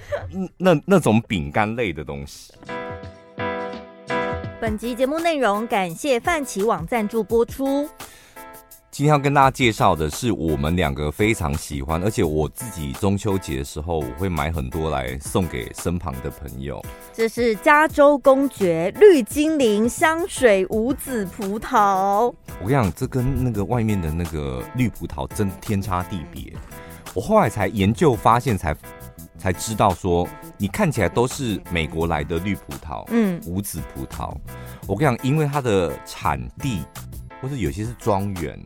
[0.58, 2.52] 那那种饼干类的东西。
[4.58, 7.86] 本集节目内容感谢泛起网赞助播出。
[8.90, 16.82] 今天要跟大家介绍的是我们两个非常喜欢，而且我自己中秋节的时候我会买很多来送给身旁的朋友。
[17.12, 22.32] 这是加州公爵绿精灵香水无籽葡萄。
[22.62, 26.50] 我跟你讲，这跟那个外面的那个绿葡萄真天差地别。
[27.12, 28.74] 我后来才研究发现才。
[29.38, 30.26] 才知道说，
[30.58, 34.34] 你看起来都是美国来的绿葡萄，嗯，无籽葡萄。
[34.86, 36.84] 我跟你讲，因为它的产地
[37.40, 38.58] 或是有些是庄园。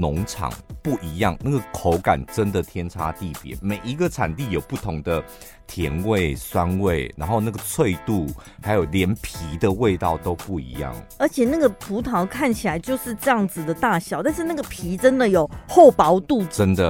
[0.00, 0.50] 农场
[0.82, 3.54] 不一样，那个口感真的天差地别。
[3.60, 5.22] 每一个产地有不同的
[5.66, 8.26] 甜味、酸味，然后那个脆度，
[8.62, 10.94] 还有连皮的味道都不一样。
[11.18, 16.88] 而且那个葡萄看起来就是这样子的大小，但是那个皮真的有厚薄度真的。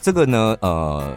[0.00, 1.14] 这个呢，呃，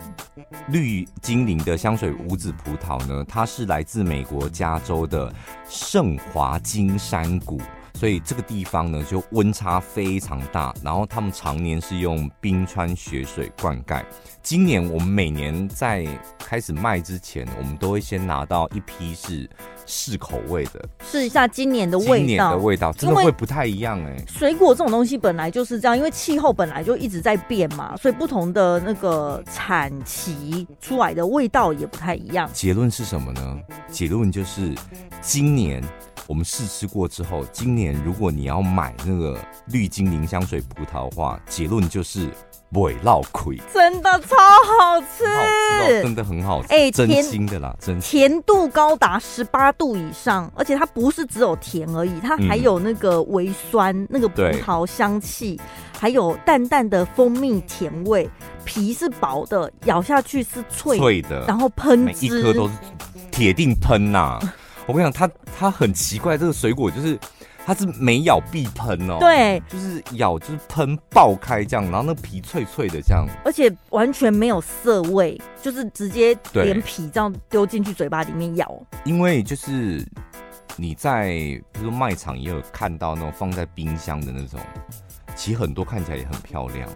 [0.68, 5.34] 绿精灵的香水无籽葡萄呢，它是来自美国加州的
[5.70, 7.62] 圣华金山谷。
[7.94, 14.04] 所以这个地方呢，就温差非常大，然后他们常年是用冰川雪水灌溉。
[14.42, 16.08] 今年我们每年在
[16.40, 19.48] 开始卖之前，我们都会先拿到一批是
[19.86, 22.16] 试口味的，试一下今年的味道。
[22.16, 24.26] 今年的味道真的会不太一样哎、欸。
[24.28, 32.50] 水果这种东西本来就是这样，因为气候本来就一直在变嘛，所以不同的那个产期出来的味道也不太一样。
[32.52, 33.60] 结论是什么呢？
[33.88, 34.74] 结论就是
[35.22, 35.84] 今年。
[36.28, 42.30] 我们试吃过之后，今年如果你要买那个绿精灵香水葡萄的话，结论就是
[42.72, 55.60] 不会落亏，真的超好吃，好吃哦，真的很好吃，哎、欸，真心的啦，真甜度高达十八度以上，而且它不是只有甜而已，它还有那个微酸，嗯、那个葡萄香气，
[56.00, 58.30] 还有淡淡的蜂蜜甜味，
[58.64, 62.74] 皮是薄的，咬下去是脆脆的，然后喷汁，每一颗都是
[63.32, 64.54] 铁定喷呐、啊。
[64.88, 67.18] 我跟你讲，它它很奇怪，这个水果就是
[67.66, 78.72] 它是每咬必喷哦，对，就是咬就是喷爆开这样，然后那个皮脆脆的这样，而且完全没有涩味，就是直接连皮这样丢进去嘴巴里面咬。
[79.06, 80.06] 因为就是
[80.76, 81.30] 你在
[81.72, 84.60] 比如说卖场也有看到那种放在冰箱的那种，
[85.36, 86.90] 其实很多看起来也很漂亮。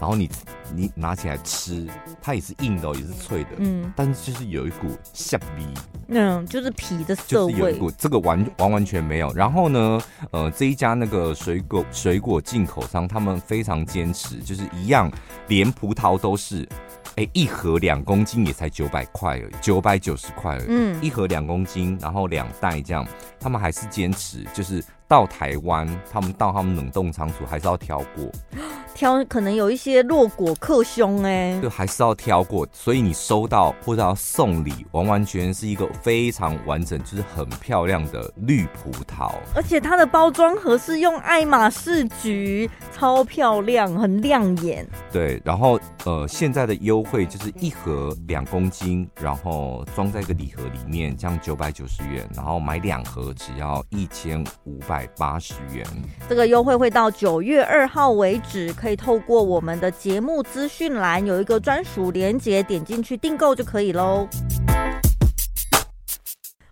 [0.00, 0.30] 然后你
[0.74, 1.86] 你拿起来吃，
[2.22, 5.66] 它也是硬的，也是脆的，嗯，但是就是有一股橡皮，
[6.08, 9.32] 嗯，就是皮的涩味，就是有一股这个完完完全没有。
[9.34, 15.10] 然后呢，呃，这一家那个水果水果进口商，他们非常坚持，就是一样，
[15.48, 16.68] 连葡萄都是，
[17.16, 23.06] 哎，一盒两公斤也才九百块而已，九百九十块而已，嗯，一盒两公斤，然后两袋这样，
[23.40, 24.84] 他们还是坚持，就是。
[25.08, 28.30] 到台湾，他们到他们冷冻仓储还是要挑过，
[28.94, 44.86] 挑可能有一些落果克凶哎、欸，就还是要挑过，所以你收到或者要送礼，完完全全是一个非常完整，就是很漂亮的绿葡萄，而且它的包装盒是用爱马仕橘，超漂亮，很亮眼。
[45.10, 54.97] 对，然后呃，现在的优惠就是一盒两公斤，然后装在一个礼盒里面，这样九百九十元，然后买两盒只要一千五百。
[54.98, 55.86] 百八十元，
[56.28, 64.28] 这个优惠会到九月二号为止，可以透过我们的节目资讯栏有一个专属链接，点进去订购就可以喽。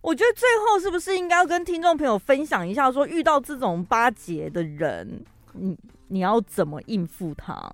[0.01, 7.73] 我觉得最后是不是应该要跟听众朋友分享一下，说遇到这种巴结的人，你，你要怎么应付他，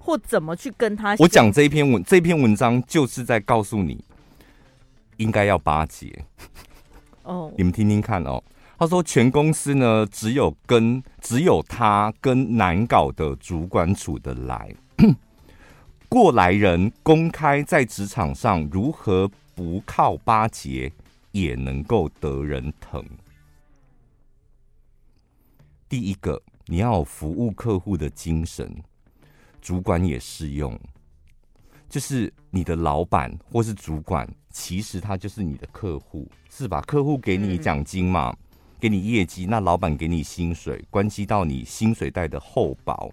[0.00, 1.14] 或怎么去跟他？
[1.20, 4.04] 我讲这一篇文，这篇文章就是在告诉你，
[5.18, 6.24] 应该要巴结。
[7.22, 8.42] 哦，你们听听看哦。
[8.82, 14.74] 他说，全公司呢，只有跟只有他跟难搞的主管处得来。
[16.10, 20.92] 过来人公开在职场上如何不靠巴结
[21.30, 23.00] 也能够得人疼。
[25.88, 28.82] 第一个，你要有服务客户的精神，
[29.60, 30.76] 主管也适用。
[31.88, 36.80] 就是你的老板或是主管，其实他就是你的客户，是吧？
[36.80, 38.30] 客户给你奖金嘛。
[38.30, 38.38] 嗯
[38.82, 43.12] 给你业绩，那老板给你薪水，关系到你薪水袋的厚薄。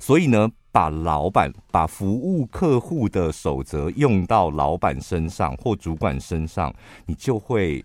[0.00, 6.74] 所以呢，把老板把服务客户的守则用到老板身上或主管身上，
[7.06, 7.84] 你就会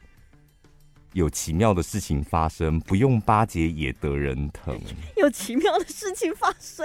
[1.13, 2.79] 有奇妙的事情发生。
[2.79, 4.75] 不用巴结也得人疼，
[5.17, 6.83] 有奇妙的事情发生。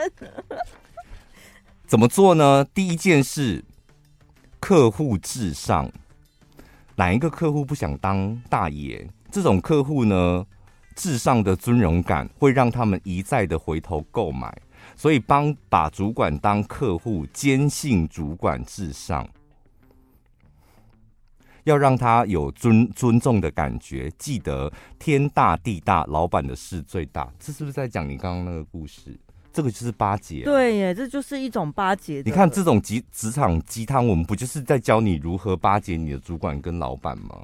[1.87, 2.63] 怎么做呢？
[2.75, 3.65] 第一件事，
[4.61, 5.91] 客户至上。
[6.97, 9.09] 哪一个客户不想当大爷？
[9.37, 10.47] 这种客户呢，
[10.95, 14.51] 至上的尊荣感会让他们一再的回头购买，
[14.97, 19.29] 所以帮把主管当客户，坚信主管至上，
[21.65, 24.11] 要让他有尊尊重的感觉。
[24.17, 27.31] 记得天大地大，老板的事最大。
[27.39, 29.15] 这是不是在讲你刚刚那个故事？
[29.53, 30.45] 这个就是巴结。
[30.45, 32.23] 对耶，这就是一种巴结。
[32.25, 37.37] 你看这种职职场鸡汤，我们不就是在教你如何巴结你的主管跟老板吗？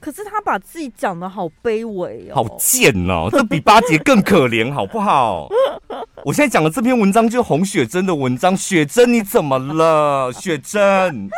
[0.00, 5.46] 可是他把自己讲的好卑微哦，好贱哦， 这比巴结更可怜，好不好？
[6.24, 8.56] 我现在讲的这篇文章就是洪雪珍的文章。
[8.56, 10.32] 雪珍，你怎么了？
[10.32, 11.28] 雪珍，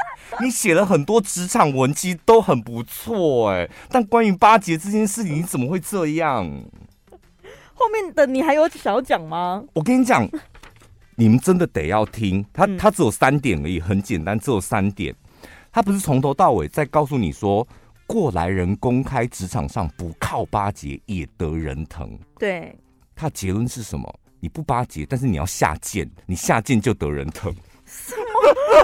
[0.41, 3.69] 你写了很多职场文，其实都很不错哎。
[3.91, 6.45] 但关于巴结这件事情，你怎么会这样？
[7.75, 9.65] 后面的你还有想要讲吗？
[9.73, 10.29] 我跟你讲，
[11.17, 12.45] 你们真的得要听。
[12.53, 15.13] 他他只有三点而已，很简单，只有三点。
[15.73, 17.67] 他不是从头到尾在告诉你说。
[18.13, 22.19] 过来人公开职场上不靠巴结也得人疼。
[22.39, 22.79] 对，
[23.17, 24.21] 他结论是什么？
[24.39, 27.51] 你不巴结，但是你要下贱，你下贱就得人疼。
[27.87, 28.23] 什么？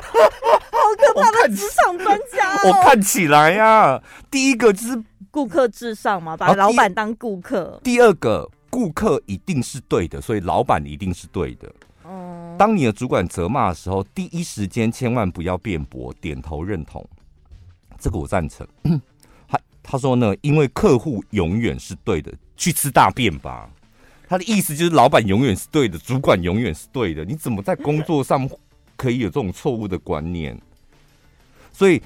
[0.72, 2.68] 好可怕的职场专家哦！
[2.68, 7.78] 我看起来呀、啊，第一个就是顾客至上嘛，把老板当顾客。
[7.84, 11.70] 第二个，顾客一定是对的，所以老板一定是对的。
[12.06, 17.06] 嗯，当你的主管责骂的时候，第一时间千万不要辩驳，点头认同。
[17.98, 18.66] 这个我赞成。
[19.90, 23.70] 他说呢，因为客户永远是对的，去吃大便吧。
[24.28, 27.24] 他的意思就是，老板永远是对的，主管永远是对的。
[27.24, 28.46] 你怎么在工作上
[28.98, 30.60] 可以有这种错误的观念？
[31.72, 32.02] 所以，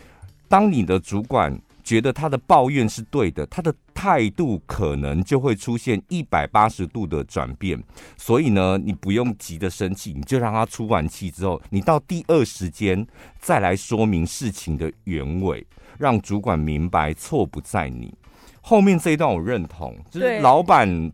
[0.49, 7.83] 当你的主管觉得他的抱怨是对的，他的态度可能就会出现一百八十度的转变。
[8.17, 13.05] 所以呢，你不用急着生气，你就让他出完气之后，你到第二时间
[13.41, 15.67] 再来说明事情的原委。
[16.03, 18.13] 让主管明白错不在你。
[18.61, 21.13] 后面这一段我认同，就是老板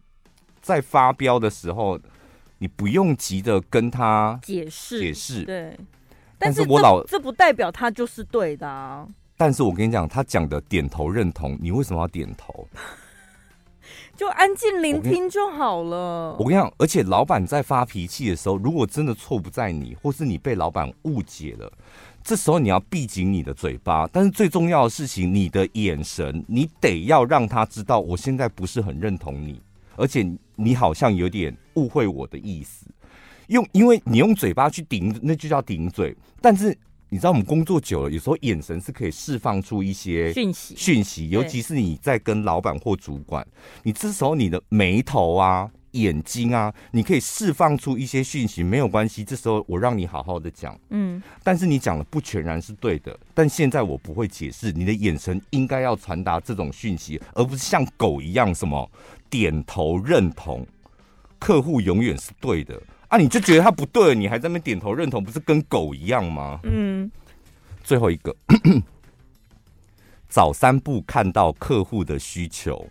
[0.63, 2.01] 在发飙的时候，
[2.57, 5.45] 你不用急着跟他解释解释。
[5.45, 5.77] 对，
[6.39, 9.07] 但是我老这不代表他就是对的啊。
[9.37, 12.67] 但是我跟你讲，他讲的点头认同，你为什么要点头？
[14.17, 16.35] 就安静聆听就好了。
[16.39, 21.71] 我跟你讲，而且老板在发脾气的时候，如果真的错不在你，或是你被老板误解了。
[22.29, 29.59] 这时候你要闭紧你的嘴巴，但是最重要的事情，你的眼神，你得要让他知道，我现在不是很认同你，
[29.97, 32.85] 而且你好像有点误会我的意思。
[33.47, 36.15] 用，因为你用嘴巴去顶，那就叫顶嘴。
[36.39, 36.77] 但是
[37.09, 43.43] 你知道，我们工作久了，有时候眼神是可以释放出一些讯息，讯息，尤其是你在跟老板或主管，
[43.83, 45.71] 你这时候你的眉头啊。
[45.93, 49.25] 眼睛啊，你可以释放出一些讯息，没有关系。
[49.25, 53.19] 这时候我让你好好的讲，嗯，但是你讲的不全然是对的。
[53.35, 58.91] 但现在我不会解释，你的眼神应该要传达这种讯息，而不是像狗一样什么
[59.31, 60.67] 点头认同。
[61.39, 66.61] 客户永远是对的啊，你就觉得他不对，你还在那边点头认同，不是跟狗一样吗？
[66.65, 67.11] 嗯。
[67.85, 68.37] 最后一个，
[70.29, 72.87] 早三步看到客户的需求。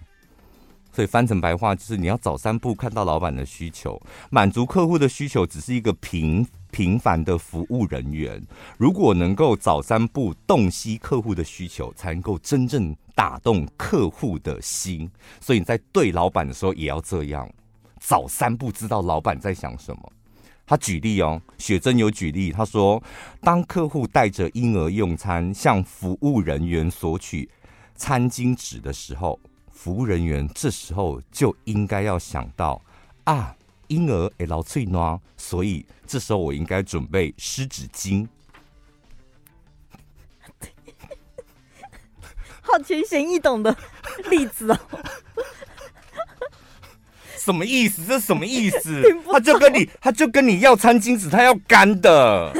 [0.97, 8.43] 所以翻成白话就是，你要早三步看到老板的需求，满足客户的需求，只是一个平平凡的服务人员。
[8.79, 15.07] 如果能够早三步洞悉客户的需求，才能够真正打动客户的心。
[15.39, 17.47] 所以你在对老板的时候也要这样，
[17.99, 20.11] 早三步知道老板在想什么。
[20.65, 22.99] 他举例哦，雪珍有举例，他说，
[23.41, 27.47] 当客户带着婴儿用餐向服务人员索取
[27.93, 29.39] 餐巾纸的时候。
[29.77, 32.81] 服务人员这时候就应该要想到，
[33.25, 33.55] 啊，
[33.89, 38.27] 婴儿会流喙瘘，所以这时候我应该准备湿纸巾。
[42.61, 43.77] 好浅显易懂的
[44.31, 44.79] 例子哦。
[47.37, 48.03] 什么意思？
[48.03, 49.03] 这什么意思？
[49.31, 52.51] 他就跟你，他就跟你要餐巾纸，他要干的。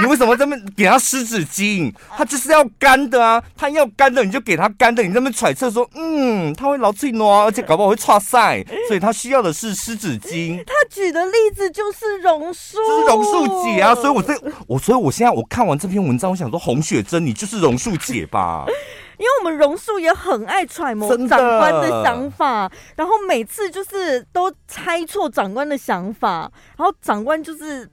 [0.00, 1.92] 你为什么这么给他湿纸巾？
[2.16, 3.42] 他就是要干的啊！
[3.56, 5.02] 他要干的，你就给他干的。
[5.02, 10.62] 你这么揣测说，嗯，他会流喙瘘，而且搞不好会剉赛，所以他需要的是湿纸巾。
[10.64, 13.94] 他举的例子就是榕树，就是榕树姐啊！
[13.94, 14.34] 所以我这
[14.66, 18.66] 我，所以我现在我看完这篇文章，我想说，洪雪珍，你就是榕树姐吧？
[19.18, 27.88] 因为我们榕树也很爱揣摩长官的想法，然后每次就是都猜错长官的想法，然后长官就是，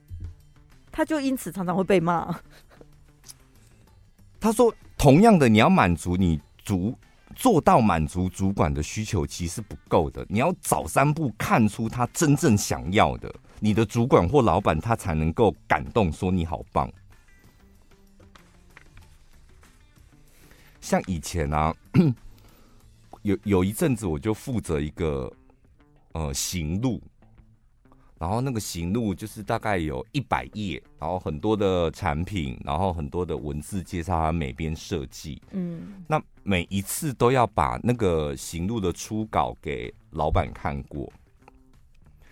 [0.96, 2.32] 他就因此常常会被骂。
[4.38, 6.96] 他说：“同样的，你要满足你主
[7.34, 10.24] 做到满足主管的需求，其实不够的。
[10.28, 16.88] 你要早三步看出他真正想要的，你的主管或老板他才能够感动，说你好棒。”
[20.80, 21.74] 像以前啊，
[23.22, 25.32] 有有一阵子我就负责一个
[26.12, 27.02] 呃行路，
[28.24, 35.42] 然后那个行路就是大概有一百页，然后很多的产品，然后很多的文字介绍它每边设计。
[35.50, 41.12] 嗯，那每一次都要把那个行路的初稿给老板看过。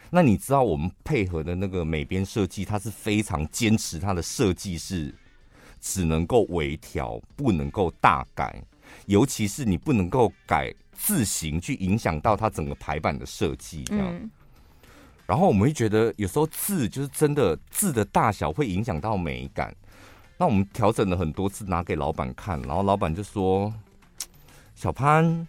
[0.09, 5.15] 那你知道我们配合的那个美编设计，它是非常坚持它的设计是。
[5.85, 8.63] 只能够微调，不能够大改，
[9.07, 13.83] 尤其是你不能够改字形，去影响到它整个排版的设计。
[13.83, 14.31] 这样，嗯、
[15.27, 19.75] 然后我们会觉得有时候字就是真的字的大小会影响到美感。
[20.37, 23.73] 那我们调整了很多次，拿给老板看，然后老板就说
[24.75, 25.47] ：“小潘。”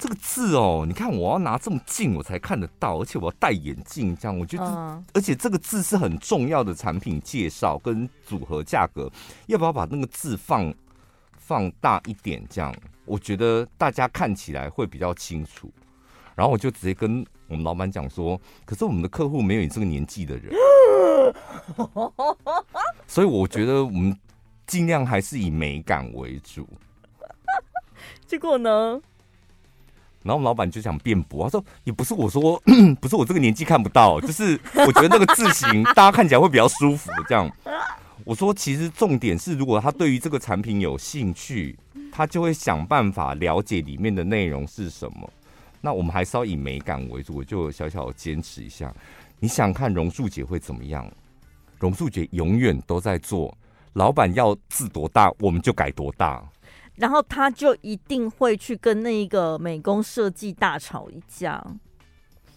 [0.00, 9.10] 这个字哦，你看我要拿这么近我才看得到，而且我要戴眼镜，这样我觉得，嗯、而且这个字是很重要的产品介绍跟组合价格，
[9.46, 10.72] 要不要把那个字放
[11.36, 12.40] 放大一点？
[12.48, 12.72] 这样
[13.04, 15.68] 我觉得大家看起来会比较清楚。
[16.38, 20.54] 然后我就直接跟我们老板讲说，可是我们的客户没有你这个年纪的人，
[23.08, 24.16] 所以我觉得我们
[24.64, 26.64] 尽量还是以美感为主。
[28.24, 29.00] 结果呢？
[30.22, 32.62] 然后我们老板就想辩驳，他说：“也不是我说，
[33.02, 37.50] 不是我这个年纪看不到，就是我觉得那个字型大家看起来会比较舒服。”这样，
[38.24, 41.76] 我说：“其实重点是，如果他对于这个产品有兴趣，
[42.12, 45.28] 他就会想办法了解里面的内容是什么。
[45.80, 48.92] 那我们还是要以美感为主，我就小小坚持一下。
[49.38, 51.10] 你想看榕树姐会怎么样？
[51.78, 53.56] 榕树姐永远都在做，
[53.92, 56.42] 老板要字多大，我们就改多大。”
[56.96, 61.64] 然后他就一定会去跟那个美工设计大吵一架，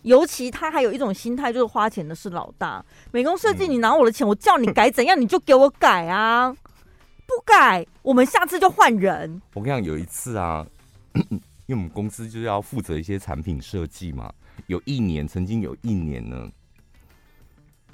[0.01, 2.83] 尤其他还有一种心态，就是花钱的是老大。
[3.11, 6.51] 美工设计，你拿我的钱，我叫你改怎样，你就给我改啊！
[7.27, 9.39] 不改，我们下次就换人。
[9.53, 10.65] 我跟你讲，有一次啊，
[11.71, 14.29] 因为我们公司就是要负责一些产品设计嘛，
[14.67, 16.51] 有一年，曾经有一年呢，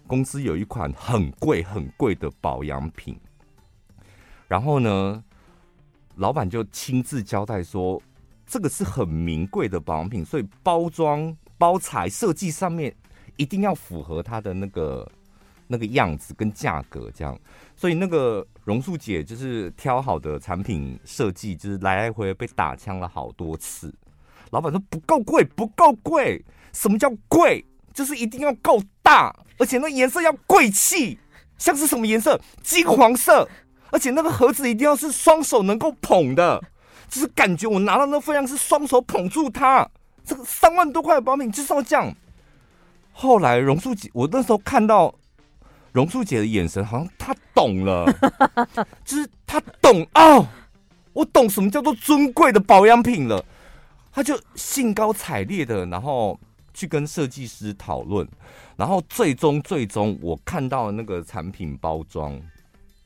[0.07, 3.15] 公司有一款很贵很贵的保养品，
[4.47, 5.23] 然后呢。
[6.15, 8.01] 老板就亲自交代说，
[8.47, 12.91] 这个是很名贵的保养品，所以包装、包材设计上面
[13.35, 15.07] 一定要符合它的那个
[15.67, 17.37] 那个样子跟价格，这样。
[17.75, 23.93] 所以那个榕树姐就是挑好的产品设计，就是来来回被打枪了好多次。
[24.51, 26.43] 老板说不够贵，不够贵。
[26.73, 27.65] 什么叫贵？
[27.93, 31.17] 就是一定要够大，而且那颜色要贵气，
[31.57, 32.39] 像是什么颜色？
[32.61, 33.47] 金黄色。
[33.89, 36.61] 而且那个盒子一定要是双手能够捧的，
[37.07, 39.89] 就是感觉我拿到那份量是双手捧住它。
[40.25, 42.13] 这个三万多块的保养品就是要这样。
[43.13, 45.15] 后来榕树姐，我那时候看到
[45.91, 48.05] 榕树姐的眼神，好像她懂了，
[49.03, 50.47] 就是她懂哦，
[51.13, 53.43] 我懂什么叫做尊贵的保养品了。
[54.11, 56.39] 她就兴高采烈的，然后
[56.73, 58.27] 去跟设计师讨论，
[58.75, 62.39] 然后最终最终我看到那个产品包装。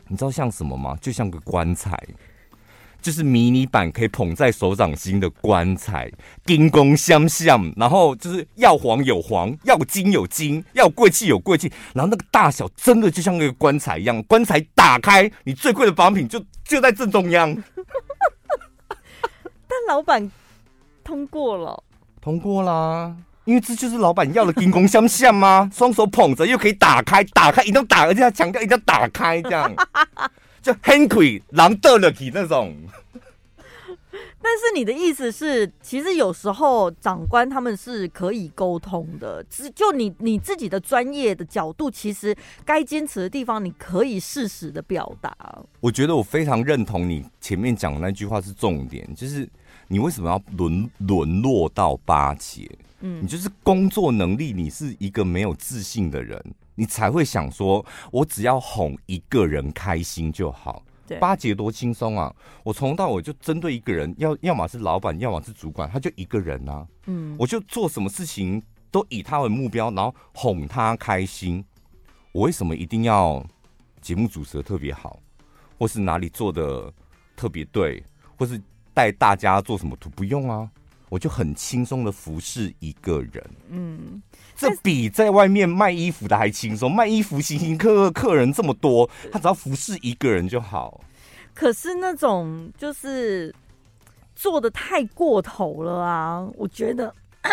[0.07, 0.97] 你知道像什么吗？
[1.01, 1.97] 就像个棺材，
[3.01, 6.11] 就是迷你版可以捧在手掌心的棺材，
[6.45, 17.55] 金光相向，然后就是要黄有黄，要金有金，要贵气有贵气，然后那个大小真的就像那个棺材一样，棺材打开，你最贵的仿品就就在正中央。
[19.67, 20.31] 但老板
[21.03, 21.83] 通过了，
[22.21, 23.15] 通过啦。
[23.45, 25.67] 因为这就是老板要的金工相向吗？
[25.73, 29.73] 双手捧着又可以打开，打开一定要打，而且要强调一定要打开，这样
[30.61, 32.75] 就，Hanky，，狼得了体那种。
[34.43, 42.35] 但是你的意思是，其实有时候长官他们是可以沟通的，只就你你自己的专业的角度，其实
[42.65, 45.35] 该坚持的地方，你可以适时的表达。
[45.79, 49.47] 我觉得我非常认同你前面讲的那句话是重点，就是
[49.87, 52.69] 你为什么要沦沦落到巴结？
[53.01, 56.41] 嗯，你就是工作能力，你是一个没有自信的人，
[56.75, 60.83] 你才会想说，我只要哄一个人开心就好。
[61.19, 62.33] 巴结多轻松啊！
[62.63, 66.87] 我从头到尾就针对一个人，要要么是老板，要么是主管，他就一个人啊。
[67.07, 71.61] 嗯，我就做什么事情都以他为目标，然后哄他开心。
[72.31, 73.45] 我为什么一定要
[73.99, 75.19] 节目主持的特别好，
[75.77, 76.89] 或是哪里做的
[77.35, 78.01] 特别对，
[78.37, 78.61] 或是
[78.93, 80.09] 带大家做什么图？
[80.11, 80.71] 不用啊，
[81.11, 83.43] 我就很轻松的服侍一个人。
[83.69, 84.21] 嗯。
[84.55, 91.01] 这比在外面卖衣服的还轻松，卖衣服形形客客客人这么多，他只要服侍一个人就好。
[91.53, 93.53] 可是那种就是
[94.35, 96.47] 做的太过头了啊！
[96.55, 97.13] 我觉得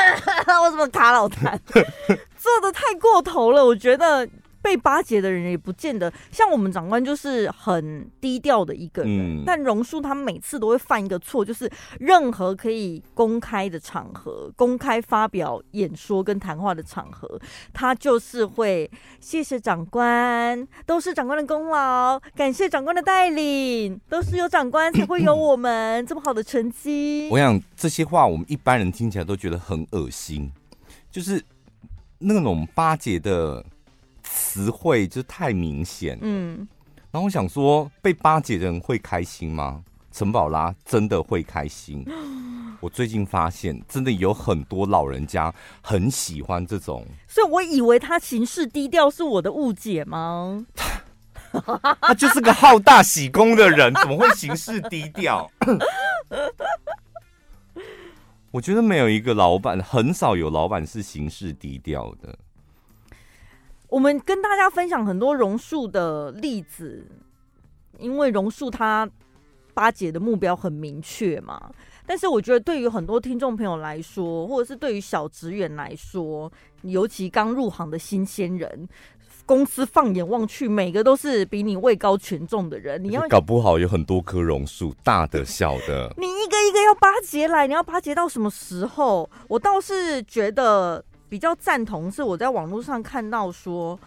[0.62, 1.59] 我怎么卡老痰？
[2.38, 4.28] 做的太过头了，我觉得。
[4.68, 9.40] 被巴结的人也不见得像我们长官，就是很低调的一个人。
[9.40, 17.40] 嗯、但榕树他每次都会犯一个错，就是任何可以公开的场合、公开发表演说跟谈话的场合，
[17.72, 18.90] 他就是会
[19.20, 27.30] 谢谢长官，都是长官的功劳，感谢长官的带领，都是有长官才会有我们这么好的成绩。
[27.32, 30.52] 我想这些话我们一般人听起来都觉得很恶心，
[31.10, 31.42] 就是
[32.18, 33.64] 那种巴结的。
[34.59, 36.66] 词汇就太明显，嗯，
[37.12, 39.84] 然后我想说，被巴结的人会开心吗？
[40.11, 42.04] 陈宝拉真的会开心？
[42.80, 50.66] 我最近发现，真的有很多老人家很喜欢这种，所以我以为他行事低调是我的误解吗？
[50.74, 55.48] 他 他就是个好大喜功的人， 怎么会行事低调？
[58.50, 62.36] 我觉得没有一个老板，很少有老板是行事低调的。
[63.89, 67.07] 我们跟大家分享很多榕树的例子，
[67.99, 69.09] 因为榕树它
[69.72, 71.70] 巴结的目标很明确嘛。
[72.07, 76.51] 但是我觉得对于很多听众朋友来说，或者是对于小职员来说，
[76.82, 78.89] 尤其刚入行的新鲜人，
[79.47, 89.28] 公司放眼望去，每个都是比你位高权重的人，你要搞不好有很多棵榕树，大的小的， 你一个一个要巴结来，你要巴结到什么时候？
[89.49, 91.03] 我倒是觉得。
[91.29, 93.99] 比较赞同是我在网络上看到说，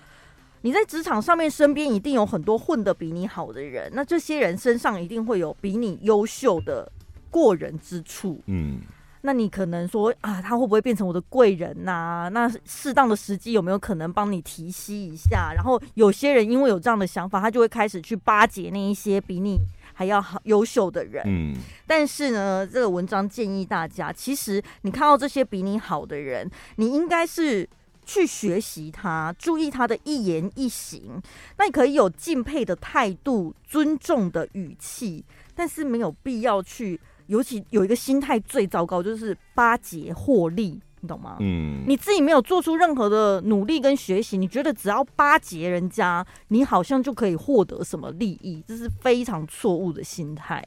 [0.62, 6.92] 你在职场上面身边一定有很多混得比你好的人，那这些人身上一定会有比你优秀的
[7.30, 8.42] 过人之处。
[8.48, 8.80] 嗯，
[9.22, 12.30] 那你可能说啊，他会不会变成我的贵人呐？
[12.32, 15.54] 那适当的时机有没有可能帮你提携一下？
[15.56, 19.58] 然后有些人因为有这样的想法，他就会开始去巴结那一些比你。
[20.02, 27.70] 还要好优秀的人，嗯，但是呢，这个文章建议大家，其实你看到这些比你好的人，你应该是
[28.04, 31.22] 去学习他，注意他的一言一行。
[31.60, 35.24] 那你可以有敬佩的态度、尊重的语气，
[35.54, 40.82] 但是没有必要去，尤其有一个心态最糟糕，就是巴结获利。
[41.02, 41.38] 你懂吗？
[41.40, 50.64] 嗯，你自己没有做出任何的努力跟学习，你觉得只要巴结人家，你好像就可以获得什么利益，这是非常错误的心态。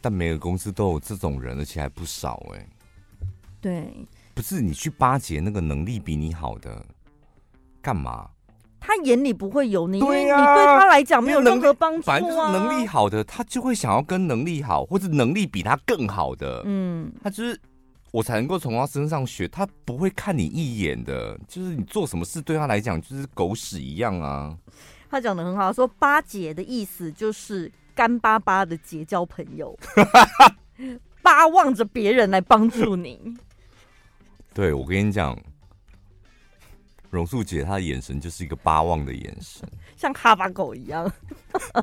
[0.00, 2.68] 但每个公司都有这种人，而且还不少哎、欸。
[3.60, 6.84] 对，不是你去巴结那个能力比你好的，
[7.80, 8.28] 干嘛？
[8.86, 12.02] 他眼里不会有你，因为你对他来讲没有任何帮助啊。
[12.04, 17.58] 反正就是能力好的，他就会想要跟能力好或者能力比他更好的，嗯，他就是
[18.10, 19.48] 我才能够从他身上学。
[19.48, 24.54] 他不会看你一眼的，就是你做什么事对他来讲就是狗屎一样啊。
[25.10, 29.74] 他讲的很好，说巴结的意思就是干巴巴的结交朋友，
[31.22, 33.34] 巴望着别人来帮助你。
[34.52, 35.34] 对，我跟你讲。
[37.14, 41.10] 榕树姐，她的眼神就是一个巴望的眼神，像哈巴狗一样。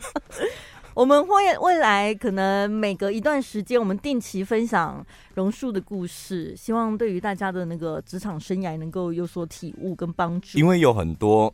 [0.94, 5.04] 我们会未来可能每隔一段时间，我们定期分享
[5.36, 10.60] 榕树的故事，希望对于大家的那个职场生涯能够有所体悟跟帮助。
[10.60, 11.52] 因为有很多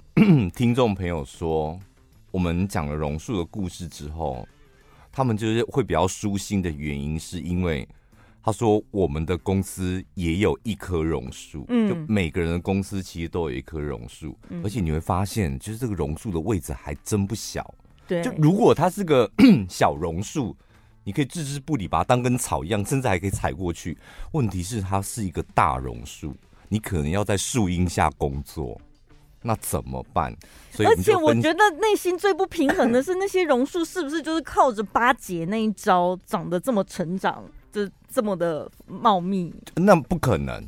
[0.55, 1.79] 听众朋友说，
[2.31, 4.47] 我们讲了榕树的故事之后，
[5.11, 7.87] 他们就是会比较舒心的原因，是因为。
[8.47, 17.75] 他说：“我们的公司也有一棵榕树，嗯，就每个人的公司其实都有一棵榕树，嗯，而且你会发现，就是这个榕树的位置还真不小。
[18.07, 19.29] 对，就如果它是个
[19.67, 20.55] 小榕树，
[21.03, 23.97] 你可以置之不理，把它当根草一样，甚至还可以踩过去。
[24.31, 26.33] 问题是，它是一个大榕树，
[26.69, 28.79] 你可能要在树荫下工作。
[29.41, 30.33] 那怎么办？
[30.71, 37.66] 所以而且我觉得内心最不平衡的是，那些榕树是不是就是靠着巴结那一招长得这么成长，就
[38.09, 39.53] 这么的茂密？
[39.75, 40.63] 那不可能，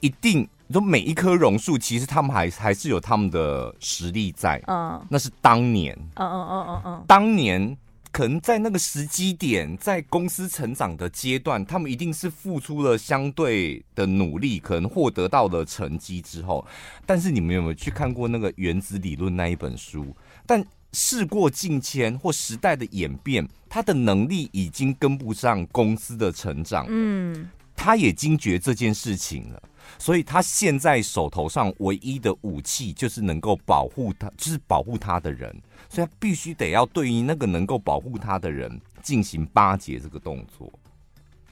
[0.00, 4.62] 一定你说每一棵榕树，其实他们还还是有他们的实力在。
[4.66, 5.96] 嗯，那是当年。
[6.14, 7.76] 嗯嗯嗯嗯嗯，当年。
[8.12, 16.66] 可能在那个时机点，在公司成长的阶段，他们一定是付出了相对的努力，可能获得到了成绩之后。
[17.06, 20.04] 但是你们有没有去看过那个《原子理论》那一本书？
[20.44, 20.60] 但
[20.92, 26.86] 事过境迁或时代的演变，他的能力已经跟不上公司的成长。
[26.88, 29.62] 嗯，他也惊觉这件事情了。
[29.98, 35.50] 所以他现在手头上唯一的武器就是能够保护他，就是保护他的人，
[35.88, 40.72] 所以他必须得要对于那个能够保护他的人进行巴结这个动作。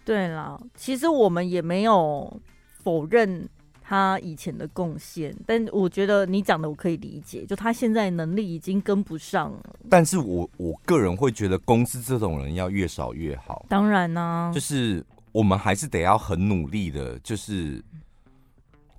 [0.04, 2.40] 对了，其实我们也没有
[2.84, 3.48] 否认
[3.88, 9.76] 他以前的贡献，但我觉得你讲的我可以理解，就他现在能力已经跟不上了。
[9.88, 13.64] 但是我我个人会觉得，公司这种人要越少越好。
[13.66, 17.82] 当然呢、啊，就是我们还是得要很努力的，就是。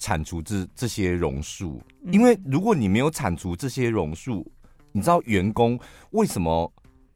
[0.02, 4.50] 铲除这这些榕树，因为如果你没有铲除这些榕树，
[4.94, 5.78] 你知道员工
[6.12, 6.72] 为什么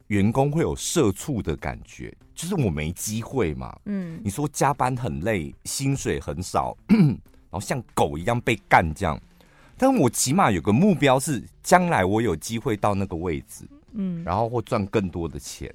[0.08, 2.14] 员工会有社畜的感觉？
[2.36, 3.74] 就是我没机会嘛。
[3.86, 7.18] 嗯，你说加班很累，薪水很少，然
[7.54, 9.20] 后像狗一样被干这样，
[9.78, 15.74] 但我起码有个目标是，将来我有机会到那个位置，嗯，然后会赚更多的钱。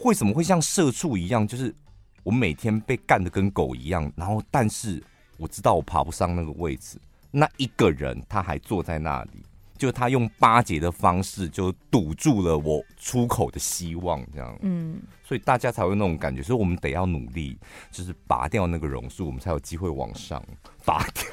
[0.00, 1.46] 为什么会像社畜一样？
[1.46, 1.74] 就是
[2.22, 5.02] 我每天被干的跟狗一样，然后但是。
[5.40, 6.98] 我知道我爬不上那个位置，
[7.30, 9.44] 那一个人他还坐在那里，
[9.78, 17.56] 就他用巴结的方式就堵住了我出口的希望，这样，嗯，所以大家才会那种感觉，所以我们得要努力，
[17.90, 20.42] 就是拔掉那个榕树，我们才有机会往上
[20.84, 21.24] 拔掉。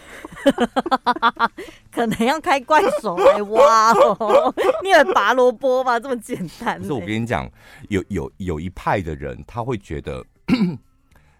[1.91, 5.99] 可能要开怪手来挖哦，你以为拔萝卜吗？
[5.99, 6.79] 这么简单？
[6.79, 7.49] 可是我跟你讲，
[7.89, 10.23] 有有有一派的人，他会觉得。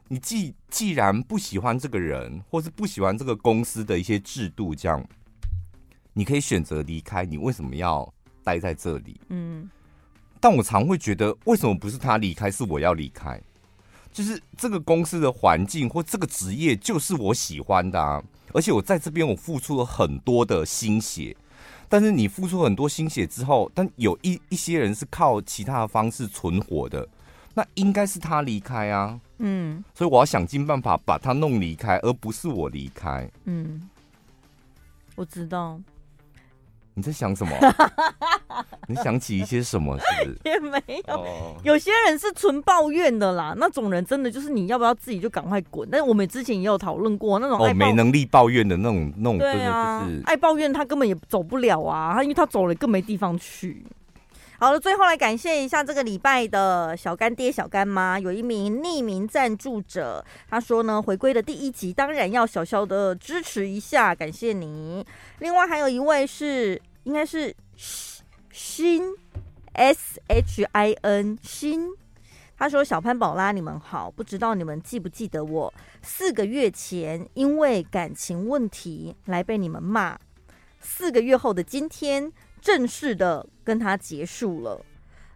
[0.08, 5.04] 你既既然不喜欢这个人，或是不喜欢这个公司的一些制度，这样，
[6.16, 7.24] 你可以选择离开。
[7.26, 8.12] 你为什么要
[8.44, 9.20] 待在这里？
[9.30, 9.70] 嗯，
[10.40, 13.40] 但我常会觉得，为什么不是他离开，是我要离开？
[14.12, 21.36] 就是这个公司的环境或这个职业就是我喜欢的啊，而且我在这边我付出了很多的心血。
[21.90, 27.08] 但是你付出很多心血之后，但有一一些人是靠其他的方式存活的。
[27.54, 33.30] 那应该是他离开啊，嗯，所以我要想尽办法把他弄离开，而不是我离开。
[33.46, 33.90] 嗯，
[35.16, 35.80] 我知道。
[36.96, 37.54] 你在想什么？
[38.88, 39.98] 你想起一些什么？
[40.00, 40.40] 是不是？
[40.46, 41.14] 也没有。
[41.14, 41.28] Oh.
[41.64, 45.88] 有些人是纯抱怨的啦，那种人真的就是你要不要自己就赶快滚？
[45.92, 53.86] 但是我们之前也有讨论过那种爱、oh, 没能力抱怨的那种那种，对啊，就是爱抱怨他根本也走不了啊，他因为他走了更没地方去。
[54.66, 58.20] 好了，最后来感谢一下这个礼拜的小干爹、小干妈。
[58.20, 65.06] 有一名匿名赞助者，他说呢，回归的第一集当然要小小的支持一下，感谢你。
[65.38, 67.56] 另外还有一位是，应该是
[68.52, 69.14] 新
[69.74, 71.92] S H I N 新，
[72.58, 80.18] 他说小潘宝拉你们好，不知道你们记不记得我四个月前因为感情问题来被你们骂，
[80.80, 82.34] 四个月后的今天。
[82.62, 84.86] 正式的跟他结束了，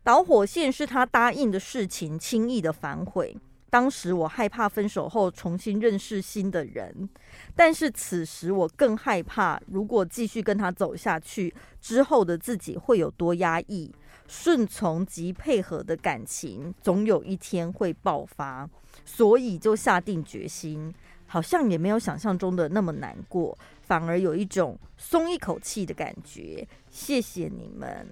[0.03, 3.35] 导火线是他答应的事情轻易的反悔。
[3.71, 7.09] 当时我害怕分手后重新认识新的人，
[7.55, 13.93] 但是此时我更害怕，如果继续跟他走下去，之后的自己会有多压抑。
[14.27, 18.69] 顺从及配合的感情，总有一天会爆发，
[19.03, 20.93] 所以就下定决心，
[21.29, 23.57] 好像也没有想象中的那么难过。
[23.81, 28.07] 反而有一种松一口气的感觉，谢谢你们，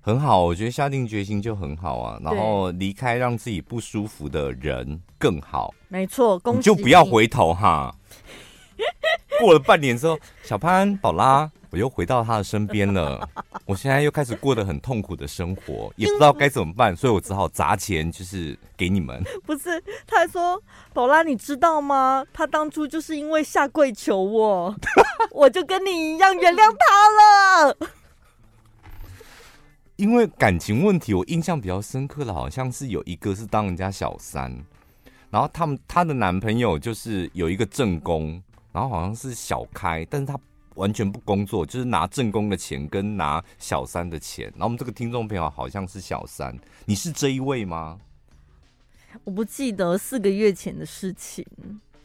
[0.00, 2.20] 很好，我觉得下定决心就很好啊。
[2.22, 7.92] 然后离开让自己不舒服的人更好，没错，恭喜你，你就不要回头哈。
[9.40, 11.50] 过了半年之后，小潘宝拉。
[11.70, 13.28] 我又回到他的身边了，
[13.66, 19.22] 我现在又开始过得很痛苦的生活，也不知道该怎么办，所以我只好砸钱，就是给你们。
[19.44, 20.62] 不是，他还说，
[20.94, 22.24] 宝拉，你知道吗？
[22.32, 24.74] 他当初就是因为下跪求我，
[25.32, 27.76] 我就跟你一样原谅他了。
[29.96, 34.64] 因为感情问题，我印象比较深刻的，好像是有一个是当人家小三，
[35.30, 38.42] 然后他们她的男朋友就是有一个正宫，
[38.76, 40.38] 然后好像是小开，但是他。
[40.74, 44.44] 完全不工作，就是拿正宫的钱跟拿小三的钱。
[44.48, 46.54] 然后我们这个听众朋友好像是小三，
[46.84, 47.98] 你是这一位吗？
[49.24, 51.46] 我不记得四个月前的事情。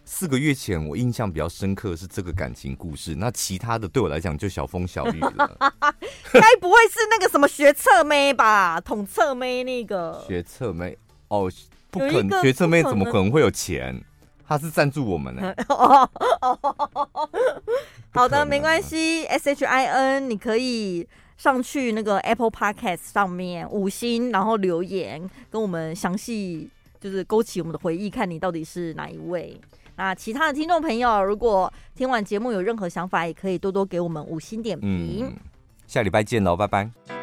[0.05, 5.57] 四个月前我印象比较深刻是这个感情故事，那其他的对我来讲就小风小雨了。
[6.32, 8.80] 该不会是那个什么学测妹吧？
[8.80, 10.97] 统测妹那个学测妹
[11.28, 11.51] 哦，
[11.89, 14.01] 不可能，学测妹怎么可能会有钱？
[14.52, 15.56] 他是赞助我们 的。
[18.14, 19.24] 好的，没关系。
[19.28, 29.58] S H I N，你可以上去那个 Apple Podcast 上面五星，然后留言跟我们详细就是勾起我们的回忆，看你到底是哪一位。
[29.95, 35.28] 那其他的听众朋友，如果听完节目有任何想法，也可以多多给我们五星点评。
[35.28, 35.34] 嗯，
[35.88, 37.20] 下礼拜见喽，拜拜。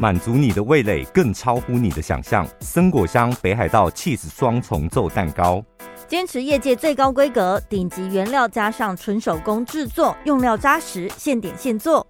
[0.00, 2.46] 满足你的味蕾，更超乎你的想象。
[2.60, 5.60] 森果香北海道 cheese 双重奏蛋糕，
[6.06, 12.06] 坚持业界最高规格，顶级原料加上纯手工制作，用料扎实，现点现做。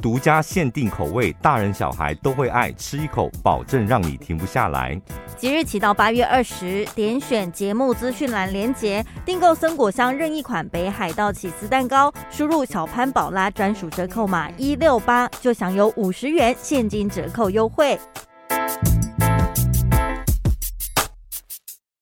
[0.00, 5.00] 独家限定口味，大人小孩都会爱，吃一口保证让你停不下来。
[5.36, 17.98] 即日起到八月二十，点选节目资讯栏连结，订购森果香任意款北海道起司蛋糕，输入小潘宝拉专属折扣码一六八，就享有五十元现金折扣优惠。